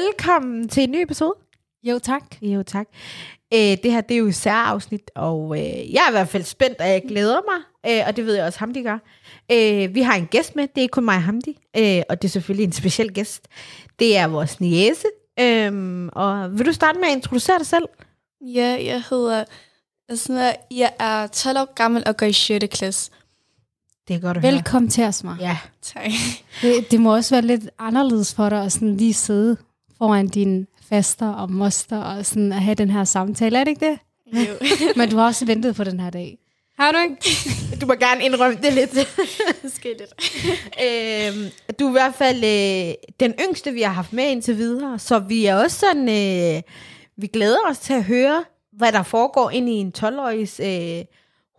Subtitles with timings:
[0.00, 1.34] velkommen til en ny episode.
[1.82, 2.22] Jo, tak.
[2.42, 2.86] Jo, tak.
[3.54, 6.42] Øh, det her, det er jo et særafsnit, og øh, jeg er i hvert fald
[6.42, 8.98] spændt, og jeg glæder mig, øh, og det ved jeg også, Hamdi gør.
[9.52, 12.22] Øh, vi har en gæst med, det er ikke kun mig og Hamdi, øh, og
[12.22, 13.48] det er selvfølgelig en speciel gæst.
[13.98, 15.06] Det er vores niese,
[15.40, 17.84] øh, og vil du starte med at introducere dig selv?
[18.40, 19.44] Ja, jeg hedder
[20.08, 20.52] Asma.
[20.70, 22.64] Jeg er 12 år gammel og går i 6.
[22.70, 23.10] klasse.
[24.08, 24.52] Det er godt at høre.
[24.52, 25.36] Velkommen til os, Mar.
[25.40, 26.10] Ja, Tak.
[26.62, 29.56] Det, det må også være lidt anderledes for dig at sådan lige sidde
[29.98, 33.86] foran dine faster og moster og sådan at have den her samtale, er det ikke
[33.86, 33.98] det?
[34.32, 34.54] Jo.
[34.96, 36.38] Men du har også ventet på den her dag.
[36.78, 37.16] Har du ikke?
[37.80, 38.92] du må gerne indrømme det lidt.
[39.62, 40.14] det sker lidt.
[40.84, 44.98] øh, du er i hvert fald øh, den yngste, vi har haft med indtil videre,
[44.98, 46.62] så vi er også sådan, øh,
[47.16, 51.04] vi glæder os til at høre, hvad der foregår ind i en 12-årigs øh,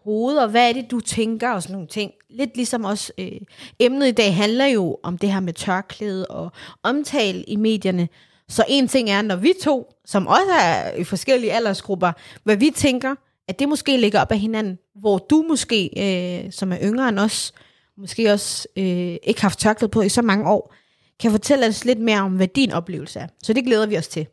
[0.04, 2.12] hoved, og hvad er det, du tænker og sådan nogle ting.
[2.30, 3.42] Lidt ligesom også, øh,
[3.80, 6.52] emnet i dag handler jo om det her med tørklæde og
[6.84, 8.08] omtale i medierne.
[8.50, 12.12] Så en ting er, når vi to, som også er i forskellige aldersgrupper,
[12.44, 13.16] hvad vi tænker,
[13.48, 17.20] at det måske ligger op af hinanden, hvor du måske, øh, som er yngre end
[17.20, 17.54] os,
[17.98, 20.74] måske også øh, ikke har haft tørklæde på i så mange år,
[21.20, 23.28] kan fortælle os lidt mere om, hvad din oplevelse er.
[23.44, 24.28] Så det glæder vi os til.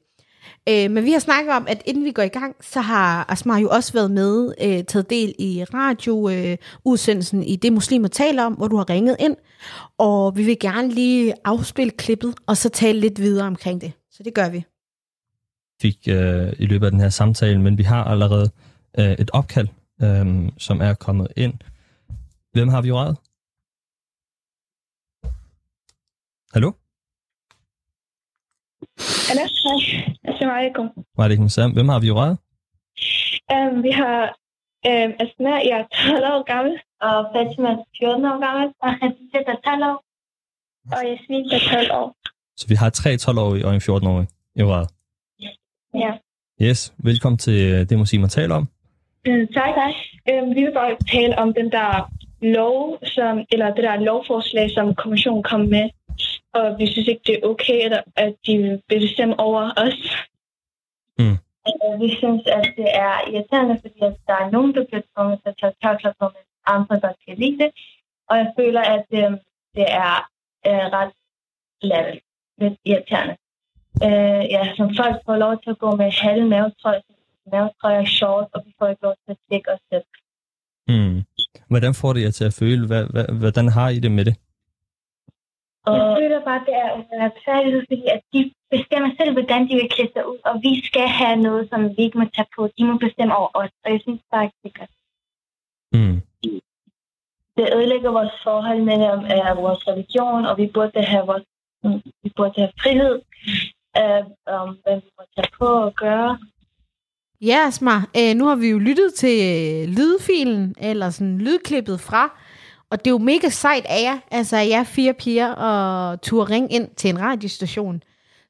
[0.68, 3.58] Øh, men vi har snakket om, at inden vi går i gang, så har Asmar
[3.58, 8.52] jo også været med, øh, taget del i radioudsendelsen øh, i Det Muslimer taler om,
[8.52, 9.36] hvor du har ringet ind.
[9.98, 13.92] Og vi vil gerne lige afspille klippet, og så tale lidt videre omkring det.
[14.14, 14.64] Så det gør vi.
[15.82, 18.50] fik øh, i løbet af den her samtale, men vi har allerede
[18.98, 19.68] øh, et opkald,
[20.02, 21.54] øh, som er kommet ind.
[22.52, 23.16] Hvem har vi røget?
[26.54, 26.70] Hallo?
[29.28, 29.80] Hallo, hej.
[30.24, 30.86] Assalamu alaikum.
[31.16, 31.72] Det ikke Sam?
[31.72, 32.38] Hvem har vi røget?
[33.54, 34.20] Um, vi har
[34.90, 36.74] um, Asma, jeg er 12 år gammel,
[37.06, 39.98] og Fatima er 14 år gammel, og Khadija er 12 år,
[40.94, 42.23] og Jasmin er 12 år.
[42.56, 44.88] Så vi har tre 12-årige og en 14-årig i røret.
[45.94, 46.12] Ja.
[46.62, 48.68] Yes, velkommen til øh, det, muslimer taler om.
[49.26, 49.74] Mm, tak.
[49.80, 49.94] tak.
[50.30, 52.12] Um, vi vil bare tale om den der
[52.42, 55.90] lov, som, eller det der lovforslag, som kommissionen kom med,
[56.54, 57.80] og vi synes ikke, det er okay,
[58.16, 60.00] at, de vil bestemme over os.
[61.18, 61.36] Mm.
[61.84, 65.40] Og vi synes, at det er irriterende, fordi at der er nogen, der bliver tvunget
[65.42, 67.70] til at tage tørklæder på, men andre, der kan lide det.
[68.28, 69.30] Og jeg føler, at øh,
[69.76, 70.14] det er
[70.66, 71.12] øh, ret
[71.82, 72.24] latterligt.
[72.58, 73.36] Lidt irriterende.
[74.06, 77.00] Øh, ja, som folk får lov til at gå med halve mavetrøje,
[77.52, 80.06] mavetrøje og shorts, og vi får ikke lov til at dække os selv.
[80.88, 81.18] Mm.
[81.68, 82.86] Hvordan får det jer til at føle?
[82.86, 84.36] Hvad, hvad, hvordan har I det med det?
[85.86, 88.40] Og jeg føler bare, at det er uretfærdigt, fordi at de
[88.74, 92.02] bestemmer selv, hvordan de vil klæde sig ud, og vi skal have noget, som vi
[92.06, 92.62] ikke må tage på.
[92.78, 94.94] De må bestemme over os, og jeg synes bare ikke, det er godt.
[95.96, 96.16] Mm.
[97.56, 101.46] Det ødelægger vores forhold med uh, vores religion, og vi burde have, vores,
[102.22, 103.16] vi burde have frihed,
[104.02, 106.38] uh, om hvad vi må tage på og gøre.
[107.40, 112.38] Ja, Asmar, øh, nu har vi jo lyttet til øh, lydfilen, eller sådan lydklippet fra,
[112.90, 116.50] og det er jo mega sejt af jer, altså af jer fire piger, og turde
[116.50, 118.02] ringe ind til en radiostation.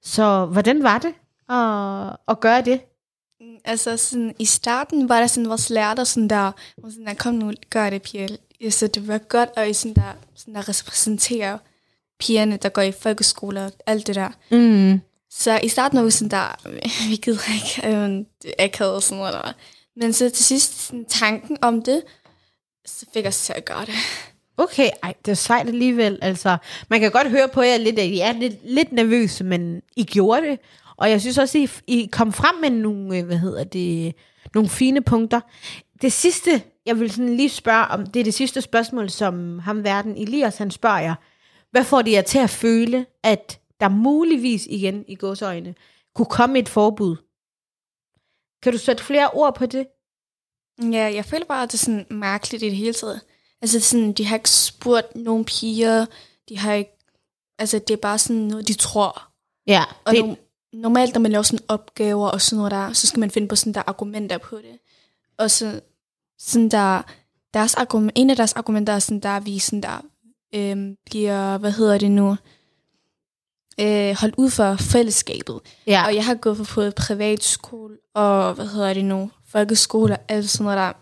[0.03, 1.15] Så hvordan var det
[1.49, 2.81] at, at gøre det?
[3.65, 6.53] Altså, sådan, i starten var der sådan vores lærer, der sådan der,
[6.83, 8.29] var sådan der, kom nu, gør det, piger.
[8.71, 11.59] Så det var godt at sådan der, sådan der repræsentere
[12.27, 14.29] pigerne, der går i folkeskole og alt det der.
[14.51, 15.01] Mm.
[15.31, 16.69] Så i starten var vi sådan der,
[17.11, 18.25] vi gider ikke, øh,
[18.59, 19.53] er akavet og sådan noget der.
[19.97, 22.03] Men så til sidst, sådan, tanken om det,
[22.87, 23.95] så fik os til at gøre det.
[24.57, 26.19] Okay, ej, det er sejt alligevel.
[26.23, 26.57] Altså,
[26.89, 30.05] man kan godt høre på jer lidt, at I er lidt, lidt nervøse, men I
[30.05, 30.59] gjorde det.
[30.97, 34.15] Og jeg synes også, I, I kom frem med nogle, øh, hvad hedder det,
[34.55, 35.41] nogle fine punkter.
[36.03, 39.85] Det sidste, jeg vil sådan lige spørge om, det er det sidste spørgsmål, som ham
[39.85, 41.15] verden Elias, han spørger jer.
[41.75, 45.75] Hvad får det jer til at føle, at der muligvis igen i godsøjne
[46.15, 47.17] kunne komme et forbud?
[48.63, 49.87] Kan du sætte flere ord på det?
[50.83, 53.21] Ja, jeg føler bare, at det er sådan mærkeligt i det hele taget.
[53.63, 56.07] Altså, sådan, de har ikke spurgt nogen piger,
[56.49, 56.97] de har ikke,
[57.59, 59.29] altså, det er bare sådan noget, de tror.
[59.67, 63.07] Ja, Og det, no- normalt, når man laver sådan opgaver og sådan noget der, så
[63.07, 64.79] skal man finde på sådan der argumenter på det.
[65.39, 65.81] Og så
[66.39, 67.03] sådan der,
[67.55, 70.01] deres argument, en af deres argumenter er sådan der, vi sådan der
[70.55, 72.37] øhm, bliver, hvad hedder det nu,
[73.81, 75.61] øh, holdt ud for fællesskabet.
[75.87, 76.07] ja.
[76.07, 80.65] Og jeg har gået på privatskole og, hvad hedder det nu, folkeskole og alt sådan
[80.65, 80.93] noget der.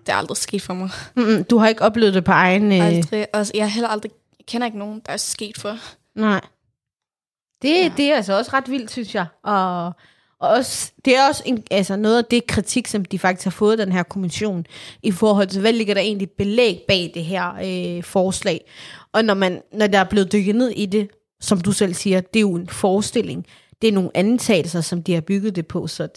[0.00, 0.90] Det er aldrig sket for mig.
[1.16, 2.72] Mm, du har ikke oplevet det på egen...
[2.72, 3.26] Øh, Aldrig.
[3.32, 5.76] Og jeg har heller aldrig, jeg kender ikke nogen, der er sket for.
[6.14, 6.40] Nej.
[7.62, 7.92] Det, ja.
[7.96, 9.26] det er altså også ret vildt, synes jeg.
[9.44, 9.86] Og,
[10.40, 13.50] og også, det er også en, altså noget af det kritik, som de faktisk har
[13.50, 14.66] fået, den her kommission,
[15.02, 18.60] i forhold til, hvad ligger der egentlig belæg bag det her øh, forslag.
[19.12, 21.10] Og når, man, når der er blevet dykket ned i det,
[21.40, 23.46] som du selv siger, det er jo en forestilling.
[23.82, 26.16] det er nogle antagelser, som de har bygget det på, så det,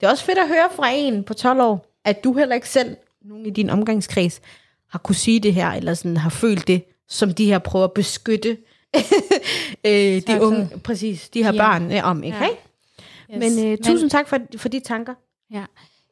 [0.00, 2.68] det er også fedt at høre fra en på 12 år, at du heller ikke
[2.68, 4.40] selv, nogen i din omgangskreds,
[4.90, 7.92] har kunne sige det her, eller sådan har følt det, som de her prøver at
[7.92, 8.56] beskytte
[9.84, 11.58] øh, de Tak, unge, præcis, de her Ja.
[11.58, 12.36] børn øh, om, ikke?
[12.38, 12.48] Ja.
[13.28, 13.38] Ja.
[13.38, 15.14] Men øh, tusind tak for, for de tanker.
[15.52, 15.64] Ja.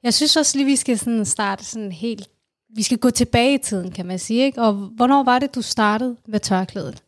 [0.02, 2.28] Jeg synes også lige, vi skal sådan starte sådan helt...
[2.74, 4.62] Vi skal gå tilbage i tiden, kan man sige, ikke?
[4.62, 7.02] Og hvornår var det, du startede med tørklædet?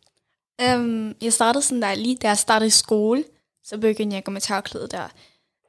[0.77, 3.25] Um, jeg startede sådan der, lige da jeg startede i skole,
[3.65, 5.09] så begyndte jeg at gå med tørklæde der.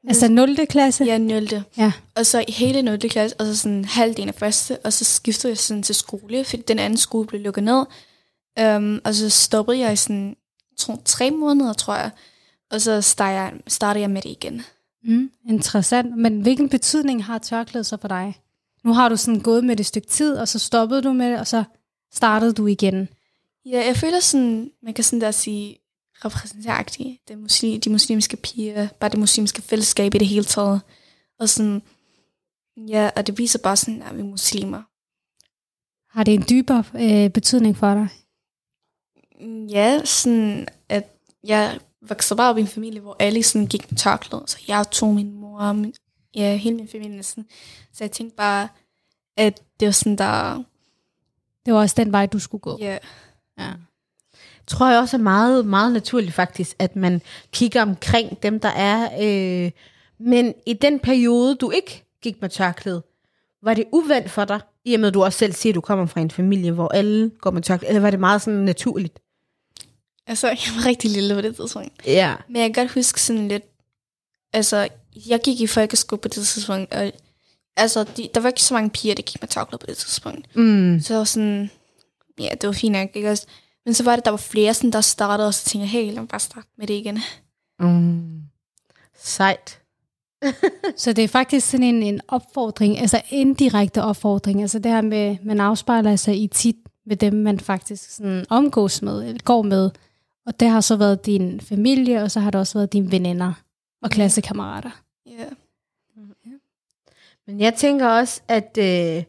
[0.07, 0.67] Altså 0.
[0.67, 1.05] klasse?
[1.05, 1.47] Jeg 0.
[1.77, 1.91] Ja.
[2.15, 2.99] Og så i hele 0.
[2.99, 6.61] klasse, og så sådan halvdelen af første, og så skiftede jeg sådan til skole, fordi
[6.61, 7.85] den anden skole blev lukket ned.
[8.77, 10.35] Um, og så stoppede jeg i sådan
[10.77, 12.09] to, tre måneder, tror jeg.
[12.71, 14.61] Og så startede jeg, startede jeg med det igen.
[15.03, 16.17] Mm, interessant.
[16.17, 18.35] Men hvilken betydning har tørklædet så for dig?
[18.85, 21.31] Nu har du sådan gået med det et stykke tid, og så stoppede du med
[21.31, 21.63] det, og så
[22.13, 23.09] startede du igen.
[23.65, 25.77] Ja, jeg føler sådan, man kan sådan der sige,
[26.25, 27.27] repræsenteragtigt.
[27.27, 30.81] Det muslim, de muslimske piger, bare det muslimske fællesskab i det hele taget.
[31.39, 31.81] Og sådan,
[32.77, 34.81] ja, og det viser bare sådan, at vi er muslimer.
[36.17, 38.07] Har det en dybere øh, betydning for dig?
[39.69, 43.97] Ja, sådan at jeg voksede bare op i en familie, hvor alle sådan gik med
[43.97, 44.43] tørklæde.
[44.47, 45.93] Så jeg tog min mor, min,
[46.35, 47.45] ja, hele min familie næsten.
[47.93, 48.67] Så jeg tænkte bare,
[49.37, 50.63] at det var sådan der,
[51.65, 52.77] Det var også den vej, du skulle gå.
[52.79, 52.97] ja,
[53.59, 53.71] Ja.
[54.67, 57.21] tror jeg også er meget, meget naturligt faktisk, at man
[57.51, 59.09] kigger omkring dem, der er.
[59.21, 59.71] Øh,
[60.19, 63.03] men i den periode, du ikke gik med tørklæde,
[63.61, 65.81] var det uvendt for dig, i og med at du også selv siger, at du
[65.81, 69.19] kommer fra en familie, hvor alle går med tørklæde, eller var det meget sådan naturligt?
[70.27, 72.05] altså jeg var rigtig lille på det tidspunkt.
[72.05, 72.35] Ja.
[72.47, 73.63] Men jeg kan godt huske sådan lidt,
[74.53, 74.87] altså
[75.29, 77.11] jeg gik i folkeskole på det tidspunkt, og
[77.77, 80.55] altså de, der var ikke så mange piger, der gik med tørklæde på det tidspunkt.
[80.55, 80.99] Mm.
[81.01, 81.71] Så jeg var sådan,
[82.39, 83.47] ja, det var fint nok, ikke også?
[83.85, 86.13] Men så var det, der var flere, sådan, der startede, og så tænkte jeg, hey,
[86.13, 87.19] lad mig bare starte med det igen.
[87.79, 88.41] Mm.
[89.17, 89.81] Sejt.
[90.97, 95.37] Så det er faktisk sådan en, en opfordring, altså indirekte opfordring, altså det her med,
[95.43, 96.75] man afspejler sig i tit
[97.05, 99.91] med dem, man faktisk sådan omgås med, eller går med.
[100.45, 103.53] Og det har så været din familie, og så har det også været dine veninder
[104.01, 105.04] og klassekammerater.
[105.37, 105.49] Ja.
[107.47, 109.23] Men jeg tænker også, at øh,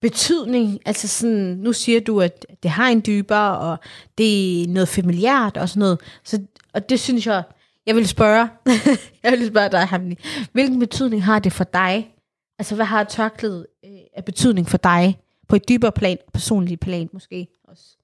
[0.00, 3.78] betydning, altså sådan, nu siger du, at det har en dybere, og
[4.18, 6.00] det er noget familiært og sådan noget.
[6.24, 6.42] Så,
[6.72, 7.42] og det synes jeg,
[7.86, 8.48] jeg vil spørge,
[9.22, 10.16] jeg vil spørge dig, Hamni,
[10.52, 12.14] hvilken betydning har det for dig?
[12.58, 15.18] Altså, hvad har tørklædet øh, af betydning for dig?
[15.48, 17.96] På et dybere plan, personligt plan måske også.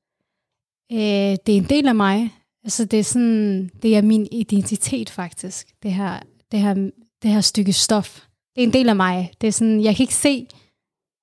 [0.93, 0.99] Øh,
[1.47, 2.35] det er en del af mig.
[2.65, 6.21] Altså det er sådan, det er min identitet faktisk, det her,
[6.53, 6.91] det her,
[7.23, 8.21] det her stykke stof.
[8.55, 9.33] Det er en del af mig.
[9.41, 10.47] Det er sådan, jeg kan ikke se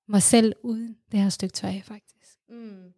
[0.08, 2.38] mig selv uden det her stykke tøj faktisk.
[2.48, 2.92] Mm.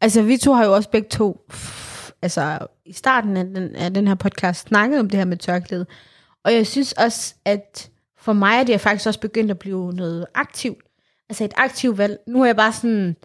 [0.00, 3.94] Altså, vi to har jo også begge to, pff, altså i starten af den, af
[3.94, 5.86] den her podcast, snakket om det her med tørklæde.
[6.44, 10.26] Og jeg synes også, at for mig er det faktisk også begyndt at blive noget
[10.34, 10.82] aktivt.
[11.28, 12.18] Altså et aktivt valg.
[12.26, 13.16] Nu er jeg bare sådan,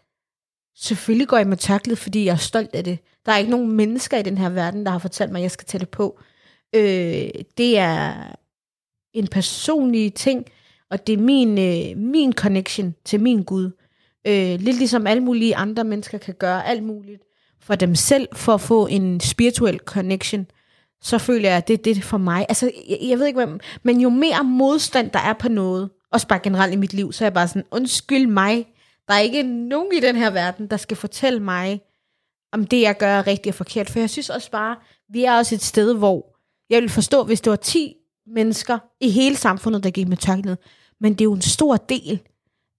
[0.76, 3.00] selvfølgelig går jeg med tørklæde, fordi jeg er stolt af det.
[3.26, 5.52] Der er ikke nogen mennesker i den her verden, der har fortalt mig, at jeg
[5.52, 6.20] skal tage det på.
[6.76, 8.14] Øh, det er
[9.14, 10.46] en personlig ting,
[10.92, 13.72] og det er min, øh, min connection til min Gud.
[14.28, 17.22] Øh, lidt ligesom alle mulige andre mennesker kan gøre alt muligt
[17.64, 20.46] for dem selv, for at få en spirituel connection,
[21.02, 22.46] så føler jeg, at det er det for mig.
[22.50, 26.28] Altså, jeg, jeg ved ikke, hvem, men jo mere modstand, der er på noget, også
[26.28, 28.68] bare generelt i mit liv, så er jeg bare sådan, undskyld mig,
[29.08, 31.82] der er ikke nogen i den her verden, der skal fortælle mig,
[32.52, 33.90] om det, jeg gør, er rigtigt og forkert.
[33.90, 34.76] For jeg synes også bare,
[35.10, 36.36] vi er også et sted, hvor
[36.70, 37.96] jeg vil forstå, hvis det var 10
[38.28, 40.58] mennesker i hele samfundet, der gik med tørklæde,
[41.00, 42.20] men det er jo en stor del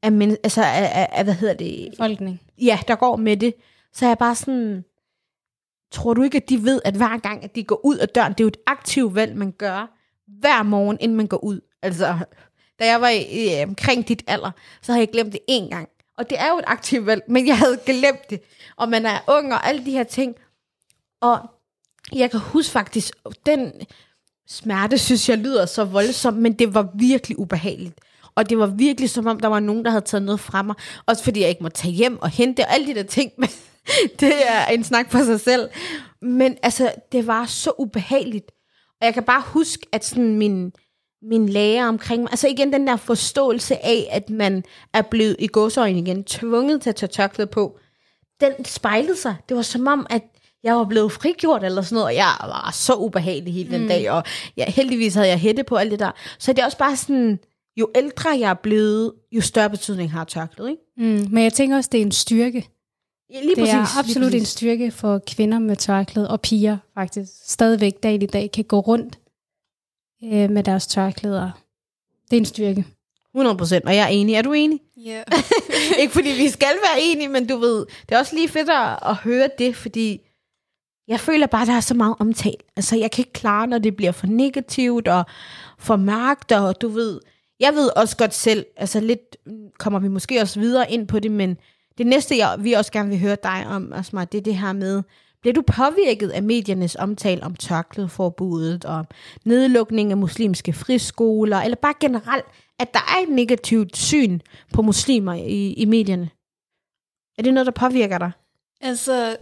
[0.03, 2.41] af, men, altså, af, af, af, hvad hedder det, Folkening.
[2.59, 3.55] ja, der går med det,
[3.93, 4.85] så er jeg bare sådan,
[5.91, 8.33] tror du ikke, at de ved, at hver gang, at de går ud af døren,
[8.33, 11.61] det er jo et aktivt valg, man gør hver morgen, inden man går ud.
[11.83, 12.19] Altså,
[12.79, 14.51] da jeg var i, i, omkring dit alder,
[14.83, 15.89] så havde jeg glemt det én gang.
[16.17, 18.41] Og det er jo et aktivt valg, men jeg havde glemt det.
[18.77, 20.35] Og man er ung og alle de her ting.
[21.21, 21.39] Og
[22.13, 23.15] jeg kan huske faktisk,
[23.47, 23.73] den
[24.49, 28.01] smerte, synes jeg lyder så voldsomt, men det var virkelig ubehageligt.
[28.35, 30.75] Og det var virkelig som om, der var nogen, der havde taget noget fra mig.
[31.07, 33.33] Også fordi jeg ikke må tage hjem og hente og alle de der ting.
[33.39, 33.49] Men
[34.21, 35.69] det er en snak for sig selv.
[36.23, 38.51] Men altså, det var så ubehageligt.
[39.01, 40.73] Og jeg kan bare huske, at sådan min,
[41.23, 45.47] min lærer omkring mig, altså igen den der forståelse af, at man er blevet i
[45.47, 47.79] godsøjne igen, tvunget til at tage tørklæde på,
[48.41, 49.37] den spejlede sig.
[49.49, 50.23] Det var som om, at
[50.65, 53.89] jeg var blevet frigjort eller sådan noget, og jeg var så ubehagelig hele den mm.
[53.89, 54.25] dag, og
[54.57, 56.11] jeg, heldigvis havde jeg hætte på alt det der.
[56.39, 57.39] Så det er også bare sådan,
[57.77, 60.83] jo ældre jeg er blevet, jo større betydning har tørklæde, ikke?
[60.97, 62.69] Mm, men jeg tænker også, det er en styrke.
[63.33, 64.49] Ja, lige Det er præcis, absolut lige en præcis.
[64.49, 69.19] styrke for kvinder med tørklæde, og piger faktisk stadigvæk dag i dag kan gå rundt
[70.25, 71.51] øh, med deres tørklæder.
[72.31, 72.85] Det er en styrke.
[73.35, 74.35] 100 procent, og jeg er enig.
[74.35, 74.81] Er du enig?
[74.97, 75.23] Ja.
[76.01, 78.99] ikke fordi vi skal være enige, men du ved, det er også lige fedt at,
[79.07, 80.21] at høre det, fordi
[81.09, 82.57] jeg føler bare, der er så meget omtale.
[82.77, 85.25] Altså, jeg kan ikke klare, når det bliver for negativt og
[85.79, 87.21] for mørkt, og du ved,
[87.61, 91.19] jeg ved også godt selv, altså lidt mm, kommer vi måske også videre ind på
[91.19, 91.57] det, men
[91.99, 94.73] det næste, jeg, vi også gerne vil høre dig om, Asma, det er det her
[94.73, 95.03] med,
[95.41, 99.07] bliver du påvirket af mediernes omtale om tørklædeforbuddet og
[99.45, 102.45] nedlukning af muslimske friskoler, eller bare generelt,
[102.79, 104.41] at der er et negativt syn
[104.73, 106.31] på muslimer i, i medierne?
[107.39, 108.31] Er det noget, der påvirker dig?
[108.81, 109.37] Altså,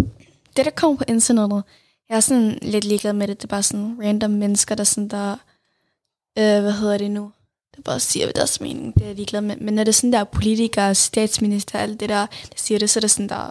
[0.56, 1.62] det der kommer på internettet,
[2.08, 3.36] jeg er sådan lidt ligeglad med det.
[3.36, 5.32] Det er bare sådan random mennesker, der sådan der,
[6.38, 7.32] øh, hvad hedder det nu?
[7.76, 8.94] Der bare siger, hvad deres mening.
[8.94, 9.56] Det er jeg ligeglad med.
[9.56, 12.98] Men når det er sådan der politikere, statsminister, alt det der, der siger det, så
[12.98, 13.50] er det sådan der,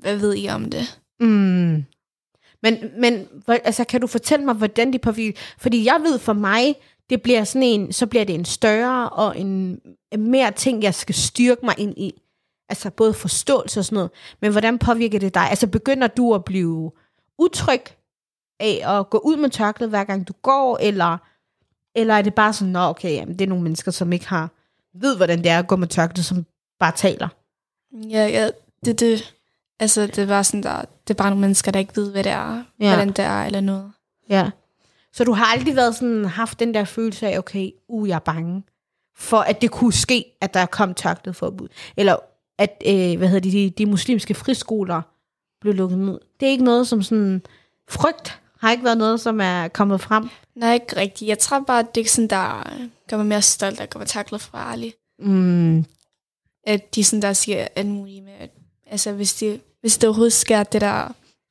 [0.00, 1.00] hvad ved I om det?
[1.20, 1.84] Mm.
[2.62, 5.40] Men, men altså, kan du fortælle mig, hvordan det påvirker?
[5.58, 6.74] Fordi jeg ved for mig,
[7.10, 9.80] det bliver sådan en, så bliver det en større og en,
[10.12, 12.20] en mere ting, jeg skal styrke mig ind i.
[12.74, 14.10] Altså både forståelse og sådan noget.
[14.40, 15.50] Men hvordan påvirker det dig?
[15.50, 16.92] Altså begynder du at blive
[17.38, 17.82] utryg
[18.60, 21.18] af at gå ud med tørklæde, hver gang du går, eller,
[21.94, 24.50] eller er det bare sådan, nå okay, jamen, det er nogle mennesker, som ikke har
[24.94, 26.46] ved, hvordan det er at gå med tørklæde, som
[26.78, 27.28] bare taler.
[27.92, 28.48] Ja, ja,
[28.84, 29.34] det, det,
[29.80, 32.32] altså, det var sådan der, det er bare nogle mennesker, der ikke ved, hvad det
[32.32, 32.88] er, Ja.
[32.88, 33.92] hvordan det er, eller noget.
[34.28, 34.50] Ja.
[35.12, 38.18] Så du har aldrig været sådan, haft den der følelse af, okay, uh, jeg er
[38.18, 38.62] bange,
[39.16, 41.68] for at det kunne ske, at der kom tørklæde forbud.
[41.96, 42.16] Eller
[42.58, 45.02] at, øh, hvad hedder de, de, de muslimske friskoler
[45.60, 46.18] blev lukket ned.
[46.40, 47.42] Det er ikke noget som sådan,
[47.88, 50.28] frygt har ikke været noget, som er kommet frem.
[50.54, 51.28] Nej, ikke rigtigt.
[51.28, 52.70] Jeg tror bare, at det er sådan der,
[53.08, 54.94] gør mig mere stolt at komme taklet fra Ali.
[55.18, 55.84] Mm,
[56.66, 58.50] At de sådan der siger alt muligt med, at
[58.86, 61.08] altså, hvis, det, hvis det overhovedet sker, det der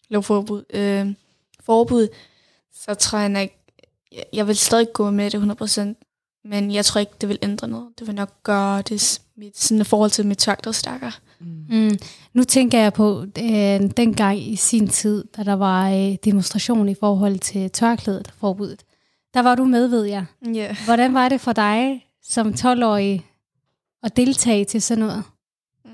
[0.09, 1.13] lovforbud, øh,
[1.59, 2.07] forbud,
[2.73, 3.49] så tror jeg nok,
[4.11, 6.12] jeg, jeg vil stadig gå med det 100%,
[6.45, 7.87] men jeg tror ikke, det vil ændre noget.
[7.99, 11.11] Det vil nok gøre det mit, sådan forhold til mit tørklæde stærkere.
[11.69, 11.97] Mm.
[12.33, 16.95] Nu tænker jeg på øh, dengang i sin tid, da der var øh, demonstration i
[16.99, 18.83] forhold til tørklædet forbuddet.
[19.33, 20.25] Der var du med, ved jeg.
[20.53, 20.75] Ja.
[20.85, 23.25] Hvordan var det for dig som 12-årig
[24.03, 25.23] at deltage til sådan noget?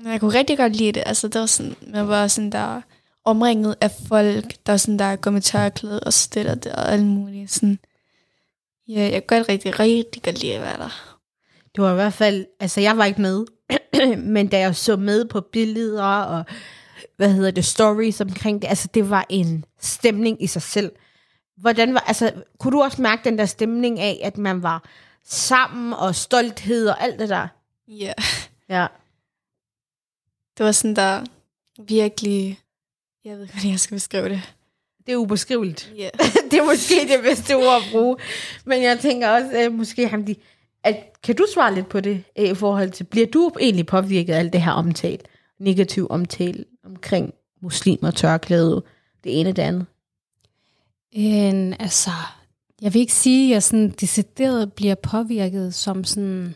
[0.04, 1.02] Jeg kunne rigtig godt lide det.
[1.06, 2.80] Altså, det var sådan, man var sådan der
[3.24, 7.52] omringet af folk, der sådan der går med tørklæde og stiller det og alt muligt.
[7.52, 7.78] Sådan.
[8.90, 11.18] Ja, jeg kan godt rigtig, rigtig godt lide at være der.
[11.76, 13.46] det var i hvert fald, altså jeg var ikke med,
[14.36, 16.44] men da jeg så med på billeder og,
[17.16, 20.92] hvad hedder det, stories omkring det, altså det var en stemning i sig selv.
[21.56, 24.88] Hvordan var, altså, kunne du også mærke den der stemning af, at man var
[25.24, 27.48] sammen og stolthed og alt det der?
[27.88, 28.12] Ja.
[28.68, 28.86] Ja.
[30.58, 31.24] Det var sådan der
[31.88, 32.60] virkelig...
[33.24, 34.54] Jeg ved ikke, hvordan jeg skal beskrive det.
[35.06, 35.92] Det er ubeskriveligt.
[35.96, 36.08] Ja.
[36.50, 38.16] det er måske det bedste ord at bruge.
[38.64, 40.38] Men jeg tænker også, øh, måske Hamdi,
[40.84, 44.32] at, kan du svare lidt på det øh, i forhold til, bliver du egentlig påvirket
[44.32, 45.18] af alt det her omtale,
[45.58, 48.82] negativ omtale omkring muslimer, tørklæde,
[49.24, 49.86] det ene og det andet?
[51.12, 52.10] En, altså,
[52.82, 56.54] jeg vil ikke sige, at jeg sådan decideret bliver påvirket som sådan...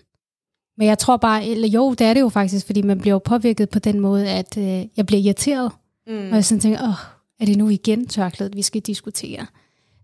[0.77, 3.19] Men jeg tror bare, eller jo, det er det jo faktisk, fordi man bliver jo
[3.19, 5.73] påvirket på den måde, at øh, jeg bliver irriteret.
[6.07, 6.29] Mm.
[6.29, 9.47] Og jeg sådan tænker, åh, er det nu igen tørklædet, vi skal diskutere?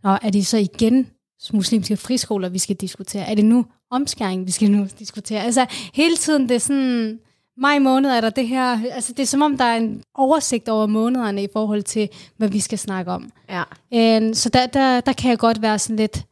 [0.02, 1.06] Nå, er det så igen
[1.52, 3.22] muslimske friskoler, vi skal diskutere?
[3.30, 5.44] Er det nu omskæring, vi skal nu diskutere?
[5.44, 7.20] Altså, hele tiden, det er sådan,
[7.56, 10.68] maj måned er der det her, altså det er som om, der er en oversigt
[10.68, 13.32] over månederne i forhold til, hvad vi skal snakke om.
[13.48, 13.62] Ja.
[13.94, 16.26] Øh, så der, der, der kan jeg godt være sådan lidt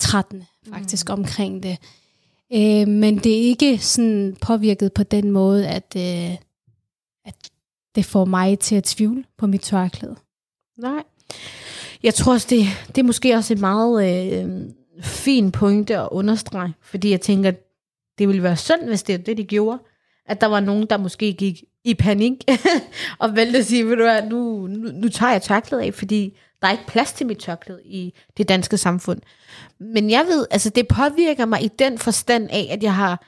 [0.00, 1.12] trættende faktisk mm.
[1.12, 1.78] omkring det.
[2.52, 6.38] Øh, men det er ikke sådan påvirket på den måde, at, øh, at
[7.94, 10.16] det får mig til at tvivle på mit tørklæde.
[10.78, 11.02] Nej.
[12.02, 14.70] Jeg tror også, det, det er måske også et meget øh,
[15.02, 17.52] fin pointe at understrege, fordi jeg tænker,
[18.18, 19.78] det ville være synd, hvis det er det, de gjorde.
[20.26, 22.44] At der var nogen, der måske gik i panik
[23.18, 26.38] og valgte at sige, ved du hvad, nu, nu, nu tager jeg tørklædet af, fordi
[26.62, 29.20] der er ikke plads til mit tørklæde i det danske samfund.
[29.78, 33.24] Men jeg ved, altså det påvirker mig i den forstand af, at jeg har,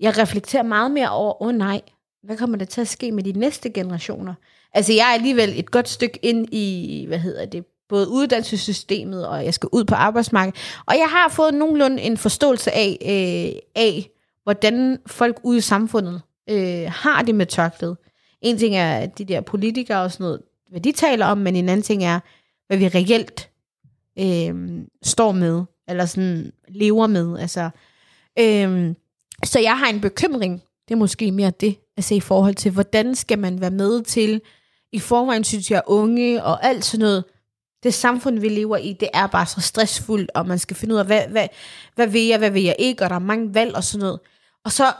[0.00, 1.80] jeg reflekterer meget mere over, åh oh, nej,
[2.24, 4.34] hvad kommer der til at ske med de næste generationer?
[4.72, 9.44] Altså jeg er alligevel et godt stykke ind i, hvad hedder det, både uddannelsessystemet, og
[9.44, 10.58] jeg skal ud på arbejdsmarkedet.
[10.86, 14.10] Og jeg har fået nogenlunde en forståelse af, øh, af
[14.42, 17.96] hvordan folk ude i samfundet øh, har det med tørklæde.
[18.40, 20.40] En ting er de der politikere og sådan noget,
[20.70, 22.20] hvad de taler om, men en anden ting er,
[22.66, 23.50] hvad vi reelt
[24.18, 27.38] øh, står med, eller sådan lever med.
[27.38, 27.70] Altså,
[28.38, 28.94] øh,
[29.44, 33.14] så jeg har en bekymring, det er måske mere det, altså i forhold til, hvordan
[33.14, 34.40] skal man være med til,
[34.92, 37.24] i forvejen synes jeg, unge og alt sådan noget,
[37.82, 40.98] det samfund, vi lever i, det er bare så stressfuldt, og man skal finde ud
[40.98, 41.48] af, hvad, hvad,
[41.94, 44.20] hvad vil jeg, hvad vil jeg ikke, og der er mange valg og sådan noget.
[44.64, 44.92] Og så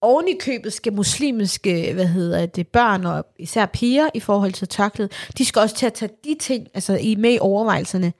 [0.00, 4.68] oven i købet skal muslimske, hvad hedder det, børn og især piger i forhold til
[4.68, 8.12] tørklæde, de skal også til at tage de ting altså i med i overvejelserne.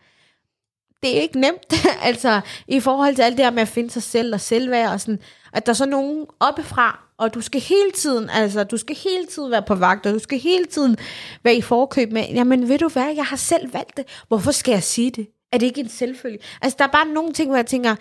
[1.07, 4.03] Det er ikke nemt, altså i forhold til alt det her med at finde sig
[4.03, 5.21] selv og selvværd og sådan,
[5.53, 9.27] at der er så nogen oppefra, og du skal hele tiden, altså du skal hele
[9.27, 10.97] tiden være på vagt, og du skal hele tiden
[11.45, 14.73] være i forkøb med, jamen ved du hvad, jeg har selv valgt det, hvorfor skal
[14.73, 15.27] jeg sige det?
[15.53, 16.39] Er det ikke en selvfølge?
[16.63, 17.97] Altså der er bare nogle ting, hvor jeg tænker,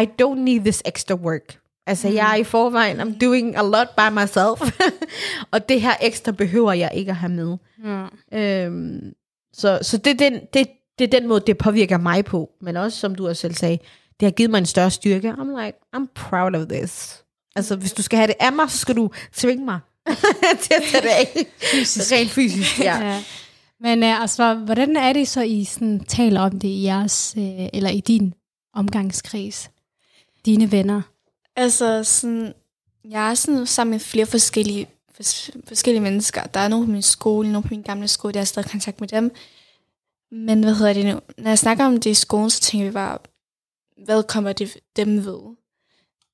[0.00, 1.58] I don't need this extra work.
[1.86, 2.14] Altså, mm.
[2.14, 4.78] jeg er i forvejen, I'm doing a lot by myself.
[5.52, 7.56] og det her ekstra behøver jeg ikke at have med.
[7.78, 8.38] Mm.
[8.38, 9.14] Øhm,
[9.52, 12.50] så så det, er den, det, det er den måde, det påvirker mig på.
[12.60, 13.78] Men også, som du også selv sagde,
[14.20, 15.30] det har givet mig en større styrke.
[15.30, 17.24] I'm like, I'm proud of this.
[17.56, 19.80] Altså, hvis du skal have det af mig, så skal du tvinge mig
[20.62, 21.46] til at tage det af.
[21.72, 22.12] Fysisk.
[22.12, 23.06] Rent fysisk, ja.
[23.06, 23.24] ja.
[23.80, 27.66] Men uh, altså, hvordan er det så, I sådan, taler om det i jeres, uh,
[27.72, 28.34] eller i din
[28.74, 29.70] omgangskreds?
[30.46, 31.02] Dine venner?
[31.56, 32.52] Altså, sådan,
[33.10, 34.86] jeg er sådan sammen med flere forskellige,
[35.20, 36.42] fors- forskellige mennesker.
[36.42, 39.00] Der er nogle på min skole, nogle på min gamle skole, jeg har stadig kontakt
[39.00, 39.30] med dem.
[40.30, 41.20] Men hvad hedder det nu?
[41.38, 43.18] Når jeg snakker om det i skolen, så tænker vi bare,
[44.04, 45.40] hvad kommer det dem ved?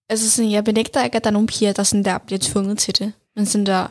[0.09, 2.78] Altså sådan, jeg benægter ikke, at der er nogle piger, der, sådan der bliver tvunget
[2.78, 3.12] til det.
[3.37, 3.87] Men sådan der,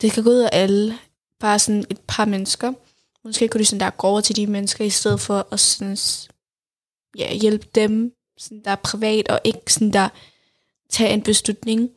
[0.00, 0.98] det kan gå ud af alle.
[1.40, 2.72] Bare sådan et par mennesker.
[3.24, 5.96] Måske kunne de sådan der gå over til de mennesker, i stedet for at sådan,
[7.18, 10.08] ja, hjælpe dem sådan der privat, og ikke sådan der
[10.88, 11.90] tage en beslutning,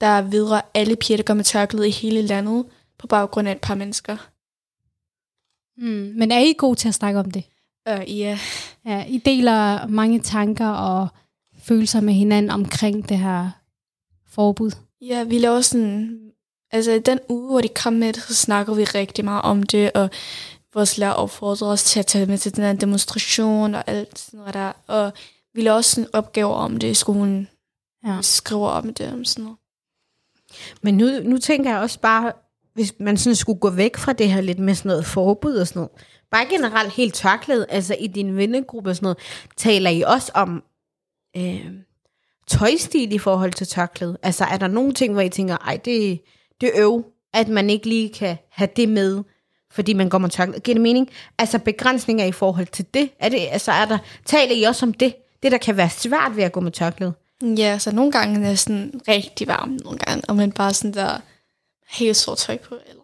[0.00, 2.66] der videre alle piger, der går med tørklæde i hele landet,
[2.98, 4.31] på baggrund af et par mennesker.
[5.76, 7.44] Mm, men er I gode til at snakke om det?
[7.88, 8.38] Øh, uh, ja.
[8.86, 9.04] ja.
[9.08, 11.08] I deler mange tanker og
[11.58, 13.50] følelser med hinanden omkring det her
[14.26, 14.70] forbud?
[15.00, 16.18] Ja, vi laver sådan...
[16.70, 19.92] Altså, den uge, hvor de kom med det, så snakker vi rigtig meget om det,
[19.92, 20.10] og
[20.74, 24.38] vores lærer opfordrer os til at tage med til den her demonstration og alt sådan
[24.38, 24.72] noget der.
[24.86, 25.12] Og
[25.54, 27.48] vi laver også sådan opgaver om det i skolen.
[28.06, 28.16] Ja.
[28.16, 29.58] Vi skriver om det og sådan noget.
[30.82, 32.32] Men nu, nu tænker jeg også bare,
[32.74, 35.66] hvis man sådan skulle gå væk fra det her lidt med sådan noget forbud og
[35.66, 35.90] sådan noget,
[36.30, 39.18] bare generelt helt tørklæde, altså i din vennegruppe og sådan noget,
[39.56, 40.62] taler I også om
[41.36, 41.66] øh,
[42.46, 44.18] tøjstil i forhold til tørklæde?
[44.22, 46.20] Altså er der nogle ting, hvor I tænker, ej, det,
[46.60, 47.04] det er øv,
[47.34, 49.22] at man ikke lige kan have det med,
[49.70, 50.60] fordi man går med tørklæde.
[50.60, 51.10] Giver det mening?
[51.38, 53.10] Altså begrænsninger i forhold til det?
[53.18, 55.14] Er det altså, er der, taler I også om det?
[55.42, 57.12] Det, der kan være svært ved at gå med tørklæde?
[57.42, 60.94] Ja, så nogle gange er det sådan rigtig varmt nogle gange, og man bare sådan
[60.94, 61.18] der
[61.92, 63.02] helt sort tøj på, eller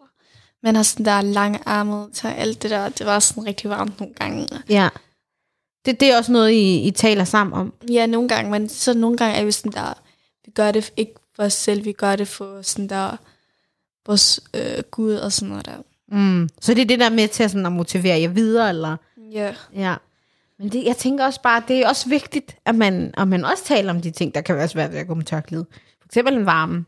[0.63, 3.99] man har sådan der lange arme til alt det der, det var sådan rigtig varmt
[3.99, 4.47] nogle gange.
[4.69, 4.89] Ja.
[5.85, 7.73] Det, det er også noget, I, I taler sammen om?
[7.89, 9.93] Ja, nogle gange, men så nogle gange er vi sådan der,
[10.45, 13.17] vi gør det ikke for os selv, vi gør det for sådan der,
[14.05, 15.77] vores øh, Gud og sådan noget der.
[16.11, 16.49] Mm.
[16.61, 18.97] Så det er det der med til at, sådan, at motivere jer videre, eller?
[19.31, 19.53] Ja.
[19.75, 19.95] Ja.
[20.59, 23.63] Men det, jeg tænker også bare, det er også vigtigt, at man, at man også
[23.65, 25.65] taler om de ting, der kan være svært ved at gå med tørklæde.
[25.71, 26.85] For eksempel en varme.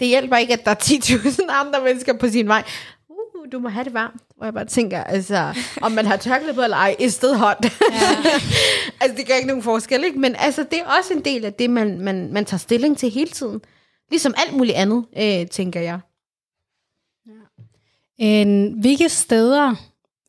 [0.00, 2.64] Det hjælper ikke, at der er 10.000 andre mennesker på sin vej.
[3.08, 4.22] Uh, du må have det varmt.
[4.36, 7.64] Hvor jeg bare tænker, altså, om man har tørklæde på eller ej, is still hot.
[7.64, 7.70] Ja.
[9.00, 10.18] altså, det gør ikke nogen forskel, ikke?
[10.18, 13.10] Men altså, det er også en del af det, man, man, man tager stilling til
[13.10, 13.60] hele tiden.
[14.10, 16.00] Ligesom alt muligt andet, øh, tænker jeg.
[17.26, 17.32] Ja.
[18.18, 19.74] En, hvilke steder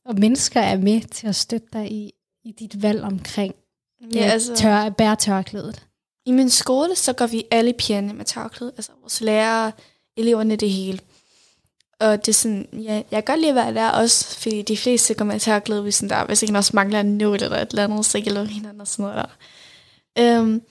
[0.06, 2.12] og mennesker er med til at støtte dig i
[2.45, 3.56] i dit valg omkring
[4.15, 5.88] ja, altså, tør, bære tørklædet?
[6.25, 8.73] I min skole, så går vi alle pigerne med tørklæde.
[8.77, 9.71] Altså vores lærere,
[10.17, 10.99] eleverne, det hele.
[11.99, 14.77] Og det er sådan, ja, jeg kan godt lide at være der også, fordi de
[14.77, 17.69] fleste går med tørklæde, hvis, sådan der, hvis ikke også mangler en nål eller et
[17.69, 19.25] eller andet, så hjælper hinanden og sådan noget
[20.17, 20.39] der.
[20.39, 20.61] Um,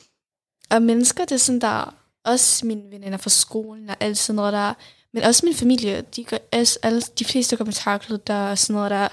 [0.70, 4.52] og mennesker, det er sådan der, også mine veninder fra skolen og alt sådan noget
[4.52, 4.74] der,
[5.12, 8.58] men også min familie, de, går, altså, alle, de fleste går med tørklæde, der og
[8.58, 9.08] sådan noget der.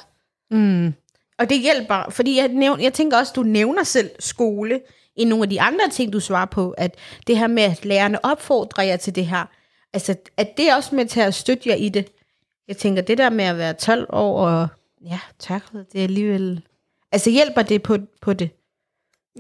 [0.52, 0.94] Mm.
[1.40, 4.82] Og det hjælper, fordi jeg, nævner, jeg tænker også, du nævner selv skole
[5.22, 6.96] end nogle af de andre ting, du svarer på, at
[7.28, 9.46] det her med, at lærerne opfordrer jer til det her,
[9.94, 12.08] altså, at det er også med til at støtte jer i det.
[12.68, 14.68] Jeg tænker, det der med at være 12 år og,
[15.06, 16.62] ja, tak, det er alligevel,
[17.12, 18.50] altså hjælper det på, på det?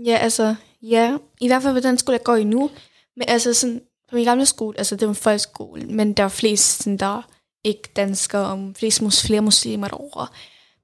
[0.05, 2.71] Ja, altså, ja, i hvert fald på den skole, jeg går i nu,
[3.15, 6.29] men altså sådan, på min gamle skole, altså det var en folkeskole, men der var
[6.29, 7.27] flest sådan, der
[7.63, 10.27] ikke danskere, og flest, flere muslimer derovre.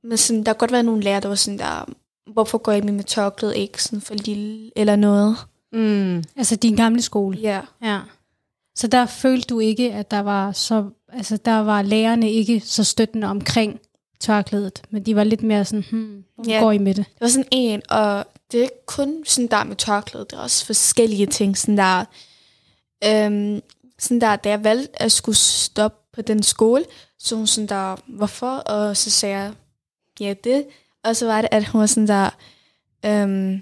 [0.03, 1.85] Men sådan, der har godt være nogle lærere, der var sådan der,
[2.33, 5.37] hvorfor går jeg med med tørklæde, ikke sådan for lille eller noget.
[5.73, 6.23] Mm.
[6.35, 7.37] Altså din gamle skole?
[7.37, 7.61] Ja.
[7.83, 7.99] ja.
[8.75, 12.83] Så der følte du ikke, at der var så, altså der var lærerne ikke så
[12.83, 13.79] støttende omkring
[14.19, 17.05] tørklædet, men de var lidt mere sådan, hmm, hvor ja, går I med det?
[17.05, 20.41] Det var sådan en, og det er ikke kun sådan der med tørklædet, det er
[20.41, 22.05] også forskellige ting, sådan der,
[23.03, 23.61] øhm,
[23.99, 26.85] sådan der, da jeg valgte at skulle stoppe på den skole,
[27.19, 28.51] så hun sådan der, hvorfor?
[28.51, 29.53] Og så sagde jeg,
[30.19, 30.65] ja, det.
[31.07, 32.29] Og så var det, at hun var sådan der...
[33.05, 33.61] Øhm,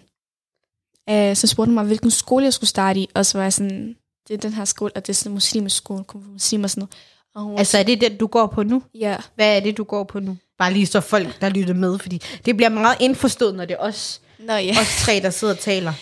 [1.09, 3.09] øh, så spurgte hun mig, hvilken skole jeg skulle starte i.
[3.13, 3.95] Og så var jeg sådan,
[4.27, 6.95] det er den her skole, og det er sådan en muslimsk skole, muslimer sådan noget.
[7.35, 8.83] Og hun Altså, er det den, du går på nu?
[8.93, 10.37] Ja, Hvad er det, du går på nu?
[10.57, 13.77] Bare lige så folk, der lytter med, fordi det bliver meget indforstået, når det er
[13.77, 14.75] os, Nå, ja.
[14.81, 15.93] os tre, der sidder og taler.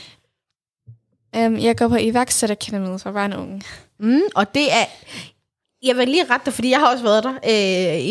[1.37, 3.61] Um, jeg går på iværksætterakademiet for børn og unge.
[3.99, 4.85] Mm, og det er...
[5.83, 7.33] Jeg vil lige rette dig, fordi jeg har også været der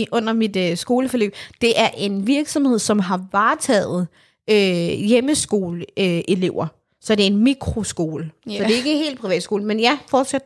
[0.00, 1.34] øh, under mit øh, skoleforløb.
[1.60, 4.08] Det er en virksomhed, som har varetaget
[4.50, 6.64] øh, hjemmeskoleelever.
[6.64, 6.68] Øh,
[7.00, 8.30] så det er en mikroskole.
[8.48, 8.58] Yeah.
[8.58, 9.64] Så det er ikke helt privatskole.
[9.64, 10.42] Men ja, fortsæt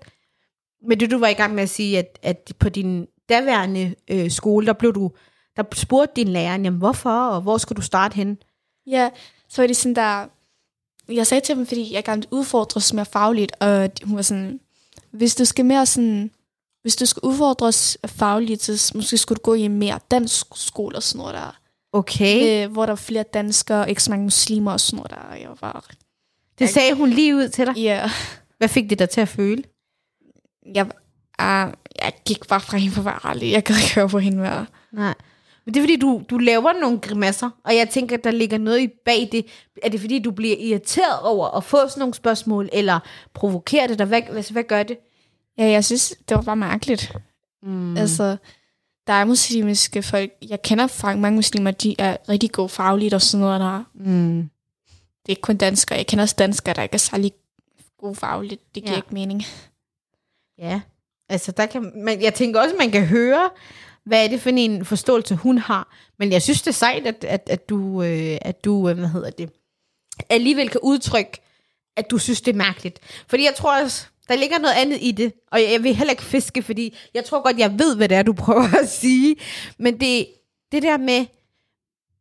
[0.87, 4.31] med det, du var i gang med at sige, at, at på din daværende øh,
[4.31, 5.11] skole, der blev du
[5.57, 8.39] der spurgte din lærer, jamen hvorfor, og hvor skal du starte hen?
[8.87, 9.11] Ja,
[9.49, 10.27] så var det sådan der...
[11.09, 14.61] Jeg sagde til dem, fordi jeg gerne ville udfordres mere fagligt, og hun var sådan,
[15.11, 16.31] hvis du skal mere sådan,
[16.87, 20.97] hvis du skal udfordres fagligt, så måske skulle du gå i en mere dansk skole
[20.97, 21.59] og sådan noget der.
[21.93, 22.65] Okay.
[22.67, 25.35] Øh, hvor der er flere danskere, ikke så mange muslimer og sådan noget der.
[25.35, 25.87] Jeg var
[26.59, 27.77] Det sagde hun lige ud til dig.
[27.77, 28.11] ja,
[28.59, 29.63] Hvad fik det dig til at føle?
[30.75, 30.85] jeg,
[31.43, 31.73] uh,
[32.03, 33.53] jeg gik bare fra hende for at være ærlig.
[33.53, 34.67] Jeg gad ikke høre på hende mere.
[34.93, 35.15] Nej.
[35.65, 38.59] Men det er fordi, du, du laver nogle grimasser, og jeg tænker, at der ligger
[38.59, 39.47] noget i bag det.
[39.83, 43.01] Er det fordi, du bliver irriteret over at få sådan nogle spørgsmål, eller
[43.35, 44.07] provokerer det dig?
[44.07, 44.99] Hvad, altså, hvad gør det?
[45.59, 47.13] Ja, jeg synes, det var bare mærkeligt.
[47.63, 47.97] Mm.
[47.97, 48.37] Altså,
[49.07, 53.23] der er muslimske folk, jeg kender faktisk mange muslimer, de er rigtig gode fagligt og
[53.23, 53.85] sådan noget der.
[53.95, 54.51] Mm.
[55.23, 55.99] Det er ikke kun danskere.
[55.99, 57.33] Jeg kender også danskere, der ikke er særlig
[57.99, 58.75] gode fagligt.
[58.75, 58.97] Det giver Ja.
[58.99, 59.43] ikke mening.
[60.59, 60.81] Ja,
[61.29, 63.51] altså der kan, men jeg tænker også, at man kan høre,
[64.05, 65.95] hvad er det for en forståelse, hun har.
[66.19, 69.09] Men jeg synes, det er sejt, at, at, at du, øh, at du øh, hvad
[69.09, 69.51] hedder det,
[70.31, 71.41] alligevel kan udtrykke,
[71.97, 72.99] at du synes, det er mærkeligt.
[73.29, 76.25] Fordi jeg tror også, der ligger noget andet i det, og jeg vil heller ikke
[76.25, 79.37] fiske, fordi jeg tror godt, jeg ved, hvad det er, du prøver at sige.
[79.79, 80.27] Men det,
[80.73, 81.27] det der med,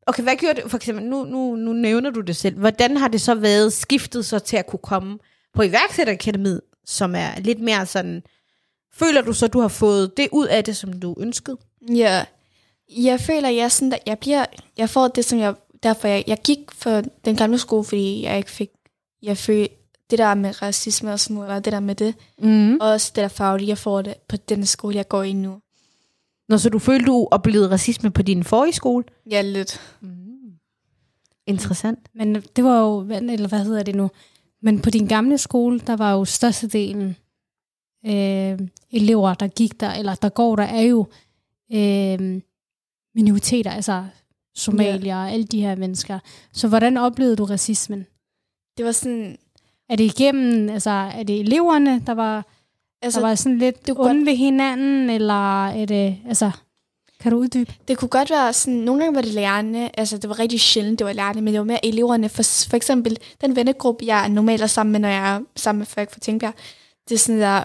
[0.08, 3.08] okay, hvad gjorde det, for eksempel, nu, nu, nu nævner du det selv, hvordan har
[3.08, 5.18] det så været skiftet så til at kunne komme
[5.54, 8.24] på iværksætterakademiet, som er lidt mere sådan,
[8.94, 11.58] føler du så, du har fået det ud af det, som du ønskede?
[11.96, 12.26] Ja.
[12.89, 14.46] Jeg føler, jeg, sådan, jeg, bliver,
[14.78, 15.56] jeg får det, som jeg...
[15.84, 18.70] Derfor jeg, jeg gik for den gamle skole, fordi jeg ikke fik...
[19.22, 19.76] Jeg følte
[20.10, 22.15] det der med racisme og sådan noget, eller det der med det.
[22.39, 22.78] Mm.
[22.82, 25.60] Og også det der faglige, jeg får det på den skole, jeg går i nu.
[26.50, 29.04] Når så du følte, du oplevede racisme på din forrige skole?
[29.32, 29.82] Ja, lidt.
[31.48, 32.00] Interessant.
[32.15, 34.10] Men det var jo, hvad- eller hvad hedder det nu?
[34.62, 37.15] Men på din gamle skole, der var jo størstedelen
[38.06, 38.60] øh,
[38.91, 41.08] elever, der gik der, eller der går der, er jo
[41.74, 42.41] øh,
[43.15, 44.06] minoriteter, altså
[44.56, 46.20] somalier og alle de her mennesker.
[46.54, 48.06] Så hvordan oplevede du racismen?
[48.78, 49.38] Det var sådan...
[49.89, 52.45] Er det igennem, altså er det eleverne, der var,
[53.02, 56.52] altså, der var sådan lidt det onde ved hinanden, eller er det, altså,
[57.19, 57.74] kan du uddybe?
[57.88, 61.00] Det kunne godt være sådan, nogle gange var det lærerne, altså det var rigtig sjældent,
[61.00, 62.30] det var lærerne, men det var mere eleverne.
[62.30, 65.86] For, for eksempel den vennegruppe, jeg normalt er sammen med, når jeg er sammen med
[65.86, 66.54] folk fra Tingbjerg,
[67.10, 67.63] det er sådan der,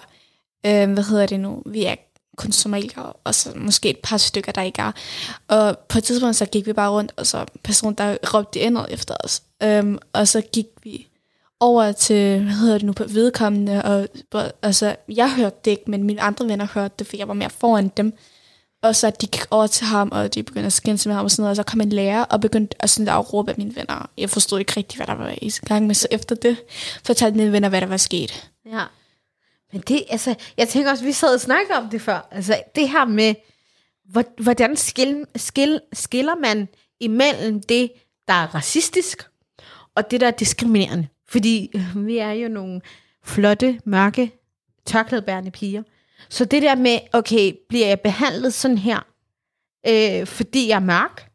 [0.67, 1.95] øh, hvad hedder det nu, vi er
[2.37, 4.93] kun somalier, og så måske et par stykker, der ikke er.
[5.49, 8.81] Og på et tidspunkt, så gik vi bare rundt, og så person, der råbte endnu
[8.89, 9.43] efter os.
[9.65, 11.10] Um, og så gik vi
[11.61, 14.09] over til, hvad hedder det nu, på vedkommende, og
[14.63, 17.51] altså, jeg hørte det ikke, men mine andre venner hørte det, for jeg var mere
[17.51, 18.13] foran dem.
[18.83, 21.31] Og så de gik over til ham, og de begyndte at skændes med ham og
[21.31, 23.77] sådan noget, og så kom en lærer og begyndte at, sådan at råbe af mine
[23.77, 24.11] venner.
[24.19, 26.57] Jeg forstod ikke rigtig, hvad der var i gang med, så efter det
[27.05, 28.51] fortalte mine venner, hvad der var sket.
[28.67, 28.83] Ja.
[29.73, 32.29] Men det, altså, jeg tænker også, vi sad og snakkede om det før.
[32.31, 33.35] Altså, det her med,
[34.43, 36.69] hvordan skil, skil, skiller man
[37.01, 37.93] imellem det,
[38.29, 39.23] der er racistisk,
[39.97, 41.09] og det, der er diskriminerende.
[41.31, 41.73] Fordi
[42.07, 42.81] vi er jo nogle
[43.25, 44.33] flotte, mørke,
[44.85, 45.83] tørklædebærende piger.
[46.29, 49.07] Så det der med, okay, bliver jeg behandlet sådan her,
[49.87, 51.31] øh, fordi jeg er mørk?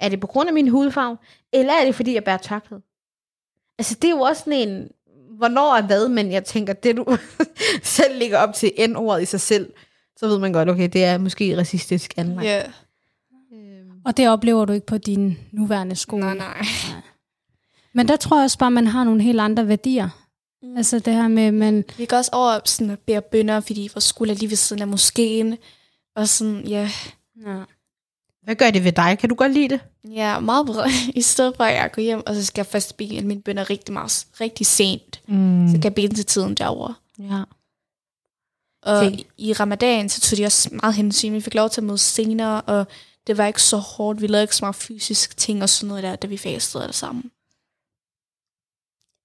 [0.00, 1.16] Er det på grund af min hudfarve?
[1.52, 2.82] Eller er det, fordi jeg bærer tørklæde?
[3.78, 4.88] Altså, det er jo også sådan en,
[5.38, 7.16] hvornår er hvad, men jeg tænker, det du
[7.82, 9.72] selv ligger op til N-ordet i sig selv,
[10.16, 12.46] så ved man godt, okay, det er måske racistisk anlagt.
[12.46, 12.62] Ja.
[14.04, 16.24] Og det oplever du ikke på din nuværende skole.
[16.24, 16.66] Nej, nej.
[17.94, 20.08] Men der tror jeg også bare, man har nogle helt andre værdier.
[20.62, 20.76] Mm.
[20.76, 24.04] Altså det her med, man, Vi går også over sådan at bære bønder, fordi vores
[24.04, 25.56] skole er lige ved siden af moskeen.
[26.16, 26.90] Og sådan, ja,
[27.46, 27.56] ja.
[28.42, 29.18] Hvad gør det ved dig?
[29.18, 29.80] Kan du godt lide det?
[30.14, 30.88] ja meget bedre.
[31.14, 33.70] I stedet for, at jeg går hjem, og så skal jeg først bede mine bønder
[33.70, 35.20] rigtig, meget, rigtig sent.
[35.28, 35.68] Mm.
[35.68, 36.94] Så kan jeg bede til tiden derovre.
[37.18, 37.42] Ja.
[38.82, 39.24] Og Se.
[39.38, 41.32] i, ramadan, så tog de også meget hensyn.
[41.32, 42.86] Vi fik lov til at møde senere, og
[43.26, 44.22] det var ikke så hårdt.
[44.22, 46.94] Vi lavede ikke så meget fysisk ting og sådan noget der, da vi fastede alle
[46.94, 47.30] sammen.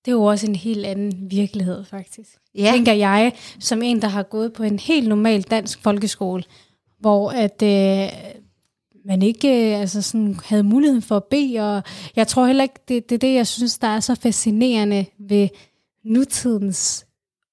[0.05, 2.29] Det er jo også en helt anden virkelighed, faktisk.
[2.55, 2.71] Ja.
[2.71, 6.43] Tænker jeg, som en, der har gået på en helt normal dansk folkeskole,
[6.99, 8.09] hvor at øh,
[9.05, 11.83] man ikke øh, altså sådan, havde muligheden for at bede, og
[12.15, 15.49] jeg tror heller ikke, det, det er det, jeg synes, der er så fascinerende ved
[16.05, 17.05] nutidens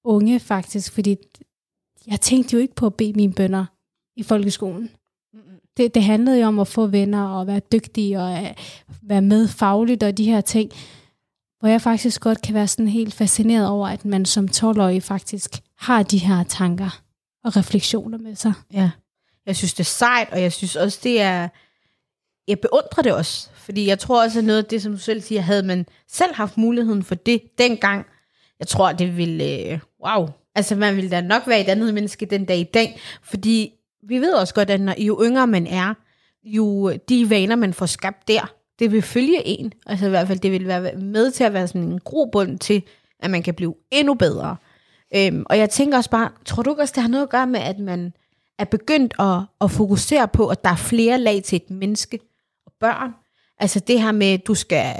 [0.03, 1.15] unge faktisk, fordi
[2.07, 3.65] jeg tænkte jo ikke på at bede mine bønder
[4.15, 4.89] i folkeskolen.
[5.77, 8.53] Det, det handlede jo om at få venner og være dygtig og øh,
[9.01, 10.71] være med fagligt og de her ting,
[11.59, 15.51] hvor jeg faktisk godt kan være sådan helt fascineret over, at man som 12-årig faktisk
[15.77, 17.01] har de her tanker
[17.43, 18.53] og refleksioner med sig.
[18.73, 18.91] Ja.
[19.45, 21.47] Jeg synes, det er sejt, og jeg synes også, det er...
[22.47, 25.21] Jeg beundrer det også, fordi jeg tror også, at noget af det, som du selv
[25.21, 28.05] siger, havde man selv haft muligheden for det dengang,
[28.59, 29.43] jeg tror, det ville...
[29.43, 30.29] Øh, wow.
[30.55, 34.19] Altså, man ville da nok være et andet menneske den dag i dag, fordi vi
[34.19, 35.93] ved også godt, at når, jo yngre man er,
[36.43, 39.73] jo de vaner, man får skabt der, det vil følge en.
[39.85, 42.83] Altså i hvert fald, det vil være med til at være sådan en grobund til,
[43.19, 44.55] at man kan blive endnu bedre.
[45.15, 47.59] Øhm, og jeg tænker også bare, tror du også, det har noget at gøre med,
[47.59, 48.13] at man
[48.59, 52.19] er begyndt at, at fokusere på, at der er flere lag til et menneske
[52.65, 53.11] og børn?
[53.59, 54.95] Altså det her med, at du skal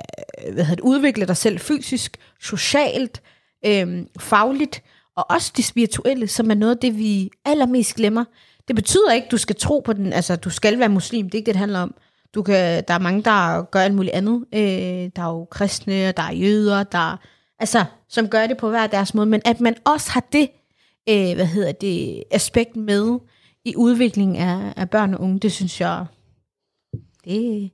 [0.47, 3.21] øh, hvad hedder det, udvikle dig selv fysisk, socialt,
[3.65, 4.83] øhm, fagligt,
[5.15, 8.25] og også det spirituelle, som er noget af det, vi allermest glemmer.
[8.67, 11.33] Det betyder ikke, at du skal tro på den, altså du skal være muslim, det
[11.33, 11.95] er ikke det, det handler om.
[12.35, 14.45] Du kan, der er mange, der gør alt muligt andet.
[14.53, 17.17] Øh, der er jo kristne, der er jøder, der
[17.59, 19.25] altså, som gør det på hver deres måde.
[19.25, 20.49] Men at man også har det,
[21.09, 23.19] øh, hvad hedder det, aspekt med
[23.65, 26.05] i udviklingen af, af børn og unge, det synes jeg,
[27.25, 27.71] det,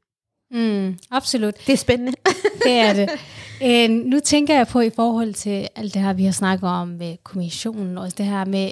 [0.51, 1.55] Mm, absolut.
[1.67, 2.11] det er spændende.
[2.65, 3.09] Det er det.
[3.63, 6.87] Øh, nu tænker jeg på i forhold til alt det her, vi har snakket om
[6.87, 8.71] med kommissionen, og det her med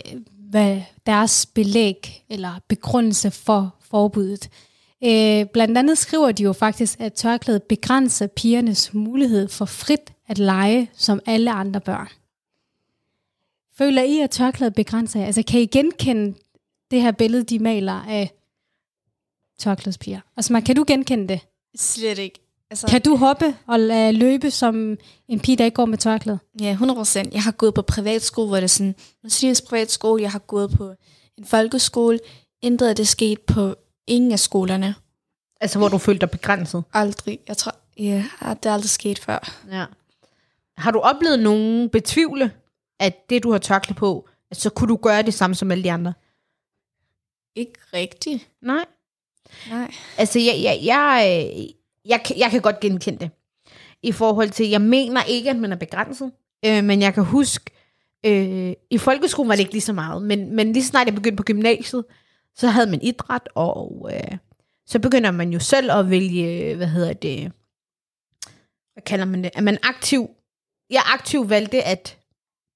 [0.49, 4.49] hvad deres belæg eller begrundelse for forbuddet.
[5.03, 10.37] Øh, blandt andet skriver de jo faktisk, at tørklædet begrænser pigernes mulighed for frit at
[10.37, 12.07] lege som alle andre børn.
[13.77, 15.25] Føler I, at tørklædet begrænser jer?
[15.25, 16.33] Altså kan I genkende
[16.91, 18.31] det her billede, de maler af
[19.59, 20.19] tørklædspiger?
[20.37, 21.39] Altså man, kan du genkende det?
[21.75, 22.39] Slet ikke.
[22.69, 26.39] Altså, Kan du hoppe og lade løbe som en pige, der ikke går med tørklæde?
[26.61, 27.33] Ja, 100 procent.
[27.33, 30.21] Jeg har gået på privatskole, hvor det er sådan, muslimsk privatskole.
[30.21, 30.93] Jeg har gået på
[31.37, 32.19] en folkeskole.
[32.61, 33.75] Intet af det sket på
[34.07, 34.95] ingen af skolerne.
[35.61, 36.83] altså, hvor du følte dig begrænset.
[36.93, 37.39] Aldrig.
[37.47, 38.25] Jeg tror, ja,
[38.63, 39.53] det er aldrig sket før.
[39.71, 39.85] Ja.
[40.77, 42.51] Har du oplevet nogen betvivle,
[42.99, 45.83] at det, du har tørklæde på, at så kunne du gøre det samme som alle
[45.83, 46.13] de andre?
[47.55, 48.47] Ikke rigtigt.
[48.61, 48.85] Nej.
[49.69, 49.91] Nej.
[50.17, 51.67] Altså, jeg, jeg, jeg,
[52.05, 53.29] jeg, kan- jeg kan godt genkende det.
[54.03, 56.31] I forhold til, jeg mener ikke, at man er begrænset.
[56.65, 57.71] Øh, men jeg kan huske,
[58.25, 60.21] øh, i folkeskolen var det ikke lige så meget.
[60.23, 62.05] Men, men lige snart jeg begyndte på gymnasiet,
[62.55, 64.37] så havde man idræt, og øh,
[64.85, 67.51] så begynder man jo selv at vælge, hvad hedder det,
[68.93, 70.29] hvad kalder man det, at man aktiv,
[70.89, 72.17] jeg aktivt valgte, at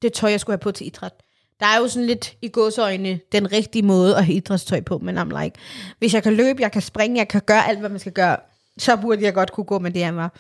[0.02, 1.14] det tøj, jeg skulle have på til idræt.
[1.60, 5.18] Der er jo sådan lidt i gåsøjne den rigtige måde at have idrætstøj på, men
[5.18, 5.60] I'm like,
[6.00, 8.38] hvis jeg kan løbe, jeg kan springe, jeg kan gøre alt, hvad man skal gøre,
[8.78, 10.40] så burde jeg godt kunne gå med det, jeg var.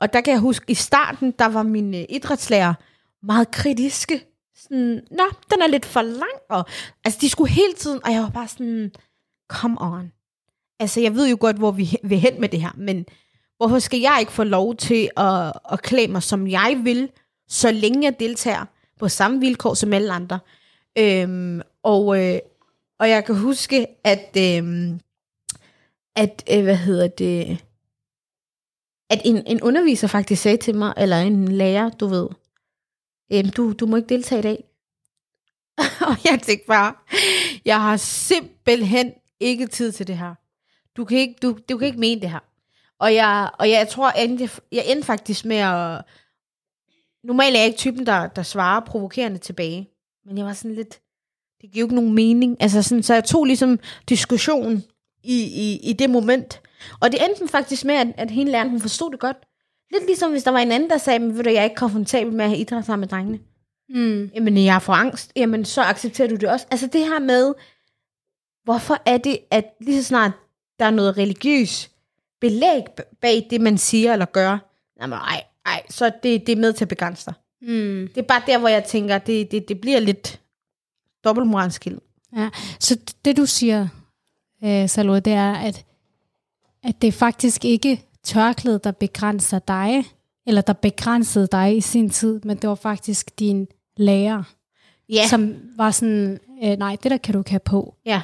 [0.00, 2.74] Og der kan jeg huske, i starten, der var min øh, idrætslærer
[3.22, 4.24] meget kritiske.
[4.68, 6.38] Sådan, Nå, den er lidt for lang.
[6.48, 6.64] Og,
[7.04, 8.92] altså, de skulle hele tiden, og jeg var bare sådan,
[9.48, 10.12] come on.
[10.80, 13.06] Altså, jeg ved jo godt, hvor vi vil hen med det her, men
[13.56, 17.10] hvorfor skal jeg ikke få lov til at, at klæde mig, som jeg vil,
[17.48, 18.64] så længe jeg deltager
[18.98, 20.38] på samme vilkår som alle andre?
[20.98, 22.38] Øhm, og, øh,
[22.98, 24.90] og jeg kan huske, at, øh,
[26.16, 27.58] at øh, hvad hedder det,
[29.10, 32.28] at en, en underviser faktisk sagde til mig, eller en lærer, du ved,
[33.32, 34.64] øhm, du, du må ikke deltage i dag.
[36.08, 36.94] og jeg tænkte bare,
[37.64, 40.34] jeg har simpelthen ikke tid til det her.
[40.96, 42.40] Du kan ikke, du, du kan ikke mene det her.
[42.98, 46.02] Og jeg, og jeg, jeg tror, jeg endte, jeg endte faktisk med at...
[47.24, 49.88] Normalt er jeg ikke typen, der, der svarer provokerende tilbage.
[50.26, 51.00] Men jeg var sådan lidt...
[51.60, 52.56] Det giver jo ikke nogen mening.
[52.60, 54.82] Altså sådan, så jeg tog ligesom diskussion
[55.22, 56.60] i, i, i det moment.
[57.00, 59.36] Og det endte faktisk med, at, at hende læreren, hun forstod det godt.
[59.92, 61.76] Lidt ligesom hvis der var en anden, der sagde, men ved du, jeg er ikke
[61.76, 63.38] komfortabel med at have idræt sammen med drengene.
[63.88, 64.30] Mm.
[64.34, 65.32] Jamen, jeg får angst.
[65.36, 66.66] Jamen, så accepterer du det også.
[66.70, 67.54] Altså det her med,
[68.64, 70.32] hvorfor er det, at lige så snart
[70.78, 71.90] der er noget religiøs
[72.40, 72.82] belæg
[73.20, 74.58] bag det, man siger eller gør,
[75.00, 77.34] jamen, ej, ej, så det, det er med til at begrænse dig.
[77.62, 78.08] Mm.
[78.14, 80.40] Det er bare der, hvor jeg tænker, det, det, det bliver lidt
[81.24, 81.86] dobbeltmoralsk.
[82.36, 82.50] Ja.
[82.80, 83.88] Så det du siger,
[84.64, 85.84] øh, Salwa, det er, at,
[86.84, 90.04] at det faktisk ikke tørklædet, der begrænser dig,
[90.46, 94.42] eller der begrænsede dig i sin tid, men det var faktisk din lærer,
[95.08, 95.26] Ja.
[95.28, 97.94] som var sådan, øh, nej, det der kan du ikke have på.
[98.06, 98.22] Ja.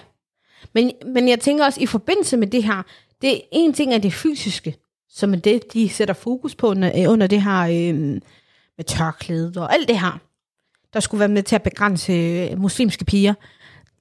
[0.74, 2.82] Men, men jeg tænker også, i forbindelse med det her,
[3.22, 4.76] det en ting er det fysiske,
[5.10, 7.94] som er det, de sætter fokus på under, øh, under det her øh,
[8.76, 10.18] med tørklædet og alt det her,
[10.92, 13.34] der skulle være med til at begrænse øh, muslimske piger.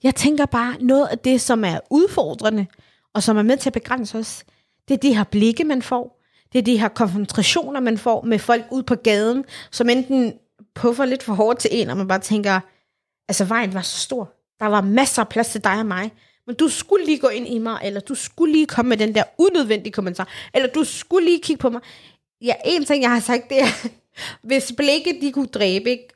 [0.04, 2.66] Jeg tænker bare, noget af det, som er udfordrende,
[3.14, 4.44] og som er med til at begrænse os,
[4.88, 6.24] det er de her blikke, man får.
[6.54, 10.34] Det er de her konfrontationer, man får med folk ud på gaden, som enten
[10.76, 12.60] puffer lidt for hårdt til en, og man bare tænker,
[13.28, 14.34] altså vejen var så stor.
[14.60, 16.12] Der var masser af plads til dig og mig.
[16.48, 19.16] Men du skulle lige gå ind i mig, eller du skulle lige komme med den
[19.16, 21.82] der unødvendige kommentar, eller du skulle lige kigge på mig.
[22.42, 23.88] Ja, en ting, jeg har sagt, det er,
[24.48, 26.08] hvis blikke, de kunne dræbe, ikke?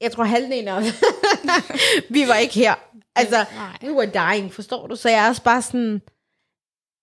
[0.00, 0.82] Jeg tror halvdelen af
[2.14, 2.74] vi var ikke her.
[3.16, 3.44] Altså,
[3.82, 4.96] we were dying, forstår du?
[4.96, 6.02] Så jeg er også bare sådan,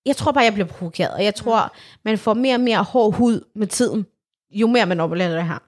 [0.06, 3.14] jeg tror bare, jeg bliver provokeret, og jeg tror, man får mere og mere hård
[3.14, 4.06] hud med tiden,
[4.52, 5.60] jo mere man oplever det her.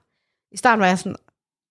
[0.52, 1.16] I starten var jeg sådan,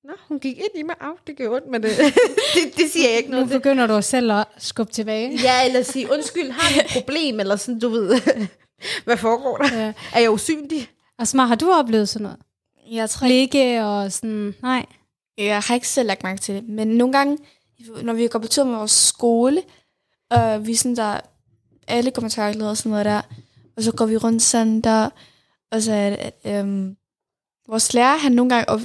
[0.04, 1.91] Nå, hun gik ind i mig, af, det gjorde ondt, men det,
[2.56, 3.58] det, det siger jeg ikke Nu noget til.
[3.60, 5.39] begynder du selv at skubbe tilbage.
[5.43, 8.21] Ja, eller sige, undskyld, har du et problem, eller sådan, du ved,
[9.06, 9.80] hvad foregår der?
[9.80, 9.93] Ja.
[10.13, 10.89] Er jeg usynlig?
[11.19, 12.39] Asma, har du oplevet sådan noget?
[12.91, 14.86] Jeg tror ikke, og sådan, nej.
[15.38, 17.38] jeg har ikke selv lagt mærke til det, men nogle gange,
[18.04, 19.62] når vi går på tur med vores skole,
[20.32, 21.19] og vi sådan der,
[21.88, 23.21] alle går med tørklæder og sådan noget der,
[23.78, 25.10] og så går vi rundt sådan der,
[25.71, 26.95] og så er at, øhm,
[27.67, 28.82] vores lærer, han nogle gange op,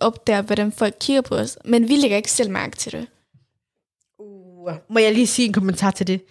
[0.00, 3.06] opdager, hvordan folk kigger på os, men vi lægger ikke selv mærke til det.
[4.18, 6.24] Uh, må jeg lige sige en kommentar til det?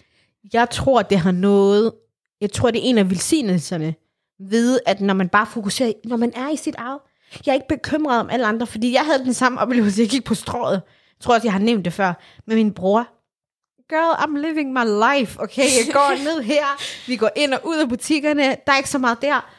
[0.52, 1.92] Jeg tror, det har noget...
[2.40, 3.94] Jeg tror, det er en af velsignelserne
[4.40, 6.98] ved, at når man bare fokuserer, når man er i sit eget.
[7.46, 10.24] Jeg er ikke bekymret om alle andre, fordi jeg havde den samme oplevelse, jeg gik
[10.24, 10.72] på strået.
[10.72, 12.12] Jeg tror også, jeg har nævnt det før,
[12.46, 13.08] med min bror.
[13.88, 15.62] Girl, I'm living my life, okay?
[15.62, 16.64] Jeg går ned her,
[17.06, 19.50] vi går ind og ud af butikkerne, der er ikke så meget der.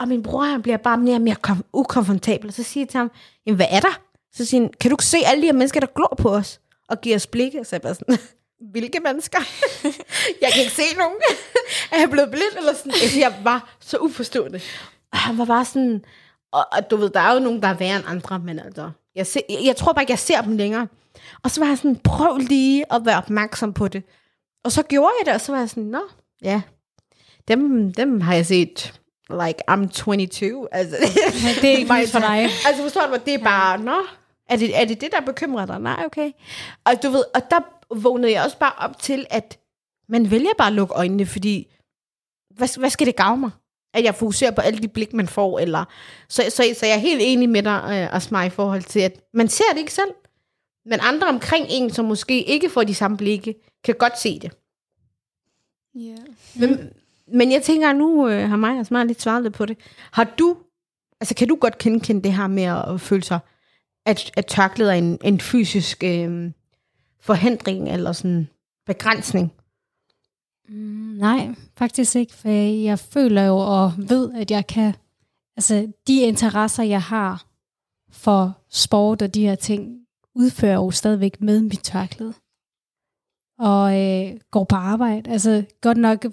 [0.00, 2.48] Og min bror, han bliver bare mere og mere kom- ukomfortabel.
[2.48, 3.10] Og så siger jeg til ham,
[3.46, 4.00] jamen hvad er der?
[4.34, 6.60] Så siger han, kan du ikke se alle de her mennesker, der glor på os?
[6.88, 7.64] Og giver os blikke.
[7.64, 8.18] Så jeg bare sådan,
[8.72, 9.38] hvilke mennesker?
[10.42, 11.16] jeg kan ikke se nogen.
[11.92, 12.56] er jeg blevet blind?
[12.58, 12.92] Eller sådan.
[12.92, 14.60] Altså, jeg var så uforstående.
[15.12, 16.04] Og han var bare sådan,
[16.52, 18.90] og, og du ved, der er jo nogen, der er værre end andre, men altså,
[19.14, 20.86] jeg, ser, jeg, jeg tror bare ikke, jeg ser dem længere.
[21.42, 24.02] Og så var jeg sådan, prøv lige at være opmærksom på det.
[24.64, 26.00] Og så gjorde jeg det, og så var jeg sådan, nå,
[26.42, 26.62] ja,
[27.48, 30.68] dem, dem har jeg set, like, I'm 22.
[30.72, 30.96] Altså,
[31.44, 32.42] Ja, det er ikke nyt for dig.
[32.66, 33.96] Altså forstår du, det er bare, nå,
[34.48, 35.80] er det, er det det, der bekymrer dig?
[35.80, 36.30] Nej, okay.
[36.84, 37.60] Og du ved, og der
[37.94, 39.58] vågnede jeg også bare op til, at
[40.08, 41.72] man vælger bare at lukke øjnene, fordi,
[42.56, 43.50] hvad, hvad skal det gavne mig?
[43.94, 45.84] At jeg fokuserer på alle de blik, man får, eller,
[46.28, 49.20] så, så, så jeg er helt enig med dig, øh, Asma, i forhold til, at
[49.34, 50.10] man ser det ikke selv,
[50.84, 54.52] men andre omkring en, som måske ikke får de samme blikke, kan godt se det.
[55.96, 56.18] Yeah.
[56.56, 56.90] Men,
[57.26, 59.78] men jeg tænker, nu øh, har mig og Asma lidt svaret lidt på det.
[60.12, 60.56] Har du,
[61.20, 63.38] altså kan du godt genkende det her med at føle sig,
[64.06, 66.52] at, at tørklæder er en, en fysisk øh,
[67.20, 68.48] forhindring, eller sådan
[68.86, 69.52] begrænsning?
[70.68, 72.48] Mm, nej, faktisk ikke, for
[72.82, 74.94] jeg føler jo og ved, at jeg kan,
[75.56, 77.44] altså de interesser, jeg har
[78.10, 80.00] for sport og de her ting,
[80.34, 82.34] udfører jo stadigvæk med mit tørklæde.
[83.58, 85.30] Og øh, går på arbejde.
[85.30, 86.26] Altså godt nok,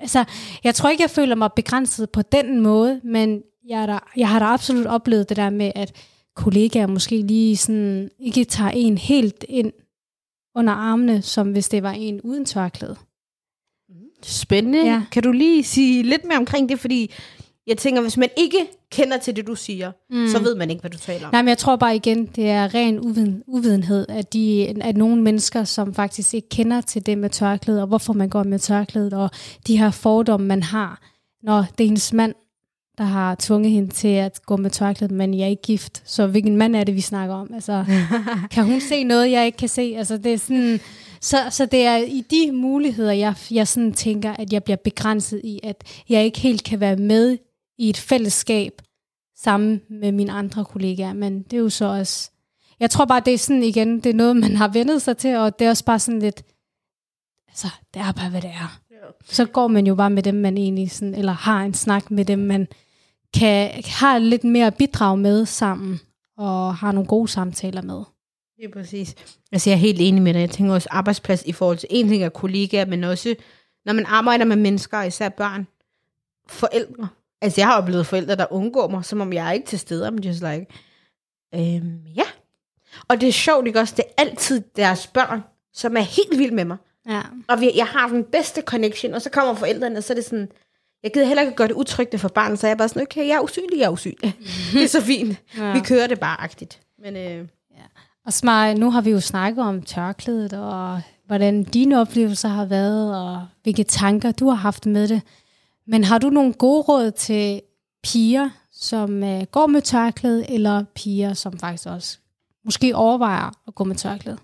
[0.00, 0.24] altså
[0.64, 4.28] jeg tror ikke, jeg føler mig begrænset på den måde, men jeg, er der, jeg
[4.28, 5.92] har da absolut oplevet det der med, at
[6.36, 9.72] kollegaer måske lige sådan ikke tager en helt ind
[10.54, 12.96] under armene, som hvis det var en uden tørklæde.
[14.22, 14.84] Spændende.
[14.84, 15.02] Ja.
[15.12, 16.80] Kan du lige sige lidt mere omkring det?
[16.80, 17.10] Fordi
[17.66, 20.28] jeg tænker, hvis man ikke kender til det, du siger, mm.
[20.28, 21.34] så ved man ikke, hvad du taler om.
[21.34, 25.22] Nej, men jeg tror bare igen, det er ren uviden, uvidenhed, at, de, at nogle
[25.22, 29.12] mennesker, som faktisk ikke kender til det med tørklæde, og hvorfor man går med tørklædet,
[29.12, 29.30] og
[29.66, 31.02] de her fordomme, man har,
[31.42, 32.34] når det er hendes mand,
[32.98, 36.02] der har tvunget hende til at gå med tørklædet, men jeg er ikke gift.
[36.04, 37.50] Så hvilken mand er det, vi snakker om?
[37.54, 37.84] Altså,
[38.52, 39.94] kan hun se noget, jeg ikke kan se?
[39.98, 40.80] Altså, det er sådan,
[41.20, 45.40] så, så det er i de muligheder, jeg, jeg sådan tænker, at jeg bliver begrænset
[45.44, 45.76] i, at
[46.08, 47.38] jeg ikke helt kan være med
[47.82, 48.72] i et fællesskab
[49.36, 51.12] sammen med mine andre kollegaer.
[51.12, 52.30] Men det er jo så også...
[52.80, 55.36] Jeg tror bare, det er sådan igen, det er noget, man har vendet sig til,
[55.36, 56.42] og det er også bare sådan lidt...
[57.48, 58.80] Altså, det er bare, hvad det er.
[59.24, 62.24] Så går man jo bare med dem, man egentlig sådan, eller har en snak med
[62.24, 62.68] dem, man
[63.34, 66.00] kan har lidt mere at bidrage med sammen,
[66.38, 68.02] og har nogle gode samtaler med.
[68.56, 69.14] Det er præcis.
[69.52, 70.40] Altså, jeg er helt enig med dig.
[70.40, 73.34] Jeg tænker også arbejdsplads i forhold til en ting er kollegaer, men også
[73.84, 75.66] når man arbejder med mennesker, især børn,
[76.48, 77.08] forældre.
[77.42, 80.10] Altså, jeg har oplevet forældre, der undgår mig, som om jeg er ikke til stede,
[80.10, 80.66] men just like,
[81.54, 82.22] øhm, ja.
[83.08, 83.94] Og det er sjovt, ikke også?
[83.96, 85.42] Det er altid deres børn,
[85.74, 86.76] som er helt vilde med mig.
[87.08, 87.20] Ja.
[87.48, 90.24] Og vi, jeg har den bedste connection, og så kommer forældrene, og så er det
[90.24, 90.48] sådan,
[91.02, 93.28] jeg gider heller ikke gøre det utryggende for barnet, så jeg er bare sådan, okay,
[93.28, 94.36] jeg er usynlig, jeg er usynlig.
[94.72, 95.36] det er så fint.
[95.58, 95.72] Ja.
[95.72, 96.80] Vi kører det bare agtigt.
[96.98, 97.46] Men øh,
[98.26, 103.16] Og Smar, nu har vi jo snakket om tørklædet, og hvordan dine oplevelser har været,
[103.16, 105.22] og hvilke tanker du har haft med det.
[105.86, 107.62] Men har du nogle gode råd til
[108.02, 112.18] piger, som øh, går med tørklæde, eller piger, som faktisk også
[112.64, 114.38] måske overvejer at gå med tørklæde?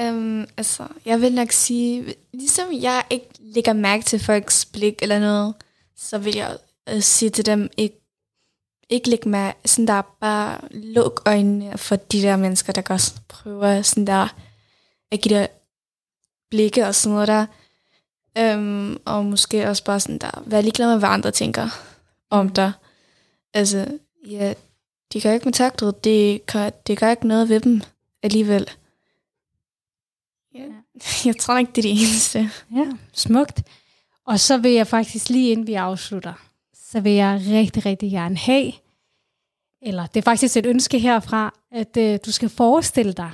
[0.00, 5.20] Um, altså, jeg vil nok sige, ligesom jeg ikke lægger mærke til folks blik eller
[5.20, 5.54] noget,
[5.96, 6.58] så vil jeg
[6.88, 8.00] øh, sige til dem, ikke,
[8.90, 13.82] ikke lægge mærke, sådan der bare luk øjnene for de der mennesker, der godt prøver
[13.82, 14.36] sådan der,
[15.12, 15.48] at give dig
[16.50, 17.46] blikke og sådan noget der.
[18.56, 18.77] Um,
[19.08, 21.68] og måske også bare sådan der, være ligeglad med, hvad andre tænker
[22.30, 22.72] om dig.
[23.54, 24.54] Altså, ja,
[25.12, 27.82] de gør ikke kontaktet, det, gør, det gør ikke noget ved dem
[28.22, 28.70] alligevel.
[30.54, 30.64] Ja.
[31.28, 32.50] Jeg tror ikke, det er det eneste.
[32.76, 33.62] Ja, smukt.
[34.26, 36.32] Og så vil jeg faktisk lige inden vi afslutter,
[36.74, 38.72] så vil jeg rigtig, rigtig gerne have,
[39.82, 43.30] eller det er faktisk et ønske herfra, at øh, du skal forestille dig,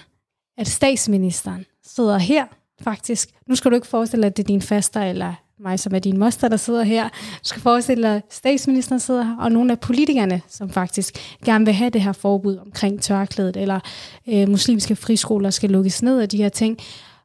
[0.59, 2.47] at statsministeren sidder her
[2.81, 3.29] faktisk.
[3.47, 5.99] Nu skal du ikke forestille dig, at det er din faster eller mig, som er
[5.99, 7.09] din moster, der sidder her.
[7.09, 11.65] Du skal forestille dig, at statsministeren sidder her, og nogle af politikerne, som faktisk gerne
[11.65, 13.81] vil have det her forbud omkring tørklædet, eller
[14.29, 16.79] øh, muslimske friskoler skal lukkes ned og de her ting.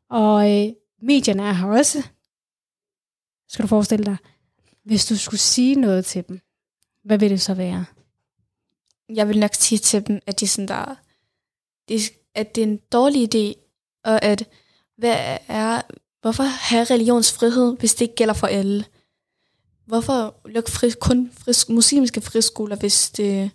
[0.09, 2.07] Og øh, medierne er her også.
[3.49, 4.17] Skal du forestille dig,
[4.85, 6.39] hvis du skulle sige noget til dem,
[7.03, 7.85] hvad vil det så være?
[9.09, 10.95] Jeg vil nok sige til dem, at, de sådan der,
[12.35, 13.53] at det er en dårlig idé,
[14.03, 14.49] og at
[14.97, 15.81] hvad er,
[16.21, 18.85] hvorfor have religionsfrihed, hvis det ikke gælder for alle?
[19.85, 23.51] Hvorfor lukke fri, kun frisk, muslimske friskoler, hvis det,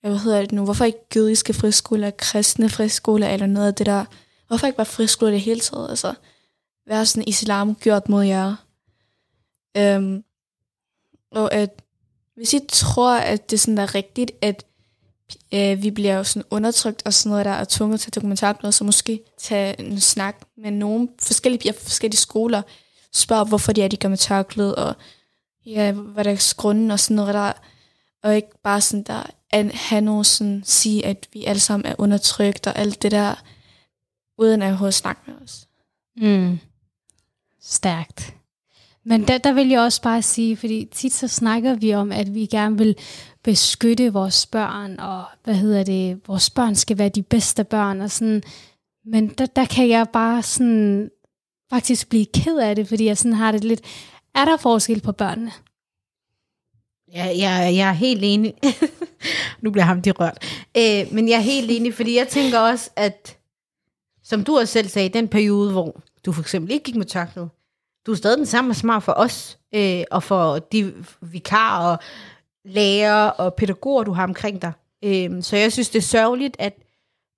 [0.00, 4.04] hvad hedder det nu, hvorfor ikke jødiske friskoler, kristne friskoler eller noget af det der?
[4.46, 5.90] Hvorfor ikke bare friskoler det hele taget?
[5.90, 6.14] Altså,
[6.86, 8.56] hvad sådan islam gjort mod jer?
[9.76, 10.24] Øhm,
[11.30, 11.82] og at
[12.34, 14.64] hvis I tror, at det sådan er rigtigt, at
[15.54, 18.84] øh, vi bliver jo sådan undertrykt og sådan noget der, og tvunget til dokumentarblad, så
[18.84, 22.62] måske tage en snak med nogle forskellige piger forskellige skoler,
[23.12, 24.94] spørge, hvorfor de er, de gør med tørklæde, og
[25.66, 27.52] ja, hvad der er grunden og sådan noget der,
[28.22, 31.94] og ikke bare sådan der, at have nogen sådan, sige, at vi alle sammen er
[31.98, 33.34] undertrykt og alt det der,
[34.38, 35.68] uden at have snakke med os.
[36.16, 36.58] Mm.
[37.62, 38.34] Stærkt.
[39.04, 42.34] Men der, der vil jeg også bare sige, fordi tit så snakker vi om, at
[42.34, 42.96] vi gerne vil
[43.44, 48.10] beskytte vores børn, og hvad hedder det, vores børn skal være de bedste børn, og
[48.10, 48.42] sådan.
[49.06, 51.10] Men der, der kan jeg bare sådan
[51.70, 53.80] faktisk blive ked af det, fordi jeg sådan har det lidt,
[54.34, 55.52] er der forskel på børnene?
[57.12, 58.54] Ja, jeg, jeg er helt enig.
[59.62, 60.38] nu bliver ham de rørt.
[60.76, 63.38] Øh, men jeg er helt enig, fordi jeg tænker også, at
[64.22, 67.48] som du også selv sagde, den periode, hvor du for eksempel ikke gik med tørklæde,
[68.06, 71.98] du er stadig den samme smart for os, øh, og for de vikarer og
[72.64, 74.72] lærere og pædagoger, du har omkring dig.
[75.04, 76.74] Øh, så jeg synes, det er sørgeligt, at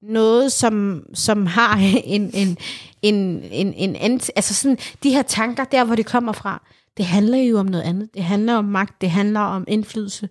[0.02, 2.58] noget, som, som har en, en,
[3.02, 6.62] en, en, en en altså sådan, de her tanker, der hvor det kommer fra,
[6.96, 8.14] det handler jo om noget andet.
[8.14, 10.28] Det handler om magt, det handler om indflydelse.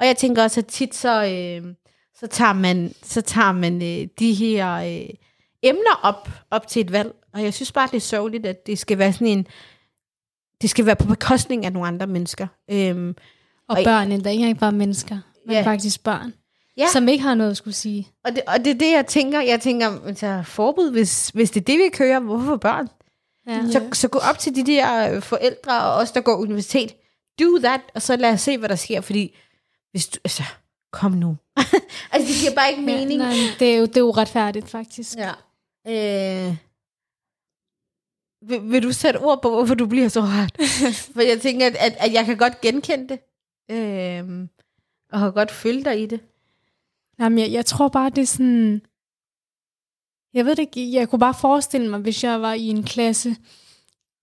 [0.00, 1.74] Og jeg tænker også, at tit så, øh,
[2.14, 5.08] så tager man, så tager man øh, de her øh,
[5.62, 7.14] emner op, op til et valg.
[7.34, 9.46] Og jeg synes bare, det er sørgeligt, at det skal være sådan en,
[10.62, 12.46] det skal være på bekostning af nogle andre mennesker.
[12.70, 13.14] Øh,
[13.68, 15.62] og, og børn endda, ikke bare mennesker, men ja.
[15.62, 16.32] faktisk børn,
[16.76, 16.86] ja.
[16.92, 18.08] som ikke har noget at skulle sige.
[18.24, 19.40] Og det, og det er det, jeg tænker.
[19.40, 22.88] Jeg tænker, altså, forbud, hvis, hvis det er det, vi kører, hvorfor børn?
[23.48, 23.70] Ja.
[23.70, 26.94] Så, så gå op til de der øh, forældre og os, der går universitet.
[27.40, 29.36] Do that, og så lad os se, hvad der sker, fordi
[29.90, 30.42] hvis du, altså,
[30.92, 31.36] kom nu.
[32.12, 33.20] altså, det giver bare ikke mening.
[33.20, 35.16] Ja, nej, det er jo, det er uretfærdigt, faktisk.
[35.16, 35.32] Ja.
[35.88, 36.56] Øh,
[38.42, 40.56] vil, vil du sætte ord på, hvorfor du bliver så rart?
[41.14, 43.20] For jeg tænker, at, at, at jeg kan godt genkende det.
[43.70, 44.48] Øh,
[45.12, 46.20] og har godt følt dig i det.
[47.20, 48.82] Jamen, jeg, jeg tror bare, det er sådan...
[50.34, 53.36] Jeg ved det ikke, jeg kunne bare forestille mig, hvis jeg var i en klasse,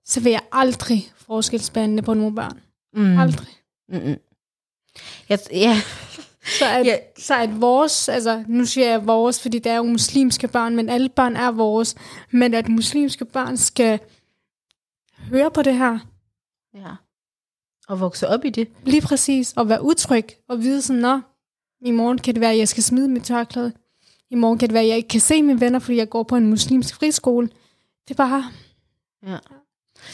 [0.05, 2.61] så vil jeg aldrig forskelsbehandle på nogle børn.
[2.93, 3.19] Mm.
[3.19, 3.47] Aldrig.
[3.89, 4.17] Mm-mm.
[5.29, 5.75] Jeg, ja.
[6.45, 6.97] Så at, ja.
[7.17, 10.89] så at vores, altså nu siger jeg vores, fordi det er jo muslimske børn, men
[10.89, 11.95] alle børn er vores,
[12.31, 13.99] men at muslimske børn skal
[15.29, 15.99] høre på det her.
[16.73, 16.95] Ja.
[17.87, 18.67] Og vokse op i det.
[18.83, 21.19] Lige præcis, og være utryg, og vide sådan, nå,
[21.81, 23.73] i morgen kan det være, at jeg skal smide mit tørklæde.
[24.29, 26.23] I morgen kan det være, at jeg ikke kan se mine venner, fordi jeg går
[26.23, 27.49] på en muslimsk friskole.
[28.07, 28.45] Det er bare...
[29.27, 29.37] Ja.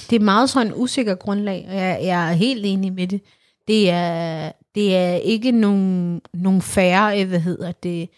[0.10, 3.22] Det er meget sådan en usikker grundlag, og jeg, jeg er helt enig med det.
[3.68, 8.10] Det er, det er ikke nogen, nogen færre, hvad hedder det,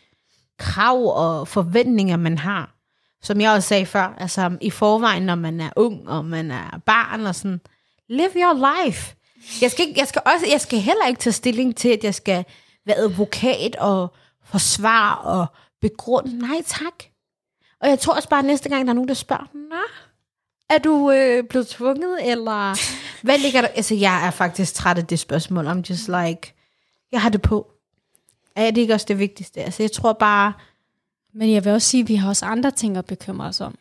[0.57, 2.75] krav og forventninger, man har.
[3.21, 6.81] Som jeg også sagde før, altså i forvejen, når man er ung, og man er
[6.85, 7.61] barn, og sådan,
[8.09, 9.15] live your life.
[9.61, 12.15] Jeg skal, ikke, jeg skal, også, jeg skal heller ikke tage stilling til, at jeg
[12.15, 12.45] skal
[12.85, 14.13] være advokat og
[14.45, 15.45] forsvare og
[15.81, 16.37] begrunde.
[16.37, 17.03] Nej, tak.
[17.81, 19.81] Og jeg tror også bare, at næste gang, der er nogen, der spørger, Nå,
[20.69, 22.75] er du øh, blevet tvunget, eller
[23.25, 23.67] hvad ligger der?
[23.67, 25.67] Altså, jeg er faktisk træt af det spørgsmål.
[25.67, 26.53] I'm just like,
[27.11, 27.71] jeg har det på.
[28.55, 29.61] Er det ikke også det vigtigste?
[29.61, 30.53] Altså, jeg tror bare...
[31.35, 33.75] Men jeg vil også sige, at vi har også andre ting at bekymre os om.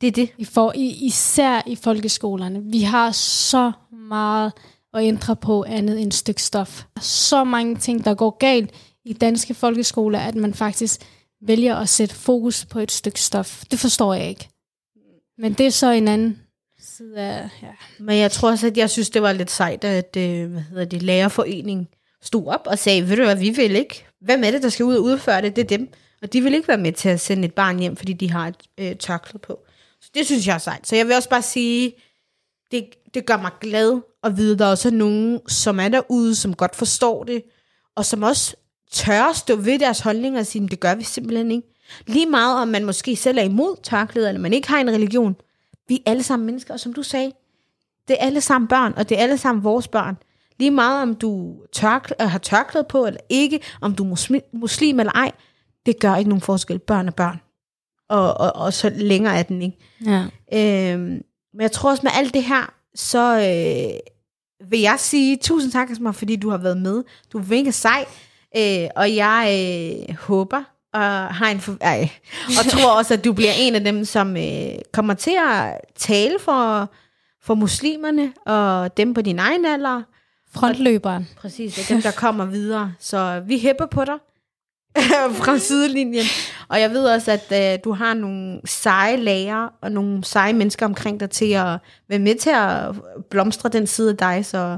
[0.00, 0.30] Det er det.
[0.38, 2.62] I for, i, især i folkeskolerne.
[2.62, 4.52] Vi har så meget
[4.98, 6.82] at ændre på andet end et stykke stof.
[7.00, 8.70] Så mange ting, der går galt
[9.04, 11.00] i danske folkeskoler, at man faktisk
[11.42, 13.64] vælger at sætte fokus på et stykke stof.
[13.70, 14.48] Det forstår jeg ikke.
[15.38, 16.38] Men det er så en anden
[16.80, 17.48] side af...
[17.62, 17.68] Ja.
[17.98, 20.84] Men jeg tror også, at jeg synes, det var lidt sejt, at øh, hvad hedder
[20.84, 21.88] det, lærerforeningen
[22.22, 24.04] stod op og sagde, ved du hvad, vi vil ikke.
[24.20, 25.56] Hvem er det, der skal ud og udføre det?
[25.56, 25.92] Det er dem.
[26.22, 28.48] Og de vil ikke være med til at sende et barn hjem, fordi de har
[28.48, 29.58] et øh, tørklæde på.
[30.00, 30.88] Så det synes jeg er sejt.
[30.88, 31.92] Så jeg vil også bare sige,
[32.70, 36.34] det, det gør mig glad at vide, at der også er nogen, som er derude,
[36.34, 37.42] som godt forstår det,
[37.96, 38.56] og som også
[38.92, 41.68] tør stå ved deres holdninger og sige, det gør vi simpelthen ikke.
[42.06, 45.36] Lige meget om man måske selv er imod tørklæder, eller man ikke har en religion.
[45.88, 47.32] Vi er alle sammen mennesker, og som du sagde,
[48.08, 50.16] det er alle sammen børn, og det er alle sammen vores børn.
[50.58, 54.40] Lige meget om du tørklæ- øh, har tørklæde på eller ikke, om du er muslim,
[54.52, 55.32] muslim eller ej,
[55.86, 56.78] det gør ikke nogen forskel.
[56.78, 57.40] Børn er børn.
[58.08, 59.76] Og, og, og så længere er den ikke.
[60.52, 60.92] ja.
[60.92, 61.22] Øhm,
[61.58, 63.98] men jeg tror også med alt det her, så øh,
[64.70, 67.04] vil jeg sige tusind tak, Asma, fordi du har været med.
[67.32, 68.04] Du er mega sej,
[68.56, 69.44] øh, og jeg
[70.08, 70.62] øh, håber
[70.94, 72.08] og har en for, ej,
[72.48, 76.38] og tror også, at du bliver en af dem, som øh, kommer til at tale
[76.40, 76.90] for,
[77.42, 80.02] for muslimerne og dem på din egen alder.
[80.54, 81.28] Frontløberen.
[81.36, 82.92] Præcis, og dem, der kommer videre.
[83.00, 84.14] Så vi hæpper på dig
[85.42, 86.24] fra sidelinjen.
[86.68, 90.86] Og jeg ved også, at øh, du har nogle seje lærer og nogle seje mennesker
[90.86, 91.78] omkring dig til at
[92.08, 92.94] være med til at
[93.30, 94.46] blomstre den side af dig.
[94.46, 94.68] Så ja,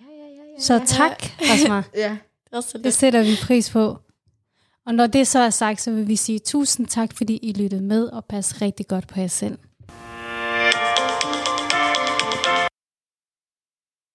[0.00, 0.60] ja, ja, ja.
[0.60, 1.82] Så tak, Asma.
[1.96, 2.16] ja.
[2.52, 3.98] Det er sætter vi pris på.
[4.86, 7.82] Og når det så er sagt, så vil vi sige tusind tak, fordi I lyttede
[7.82, 9.58] med og pas rigtig godt på jer selv.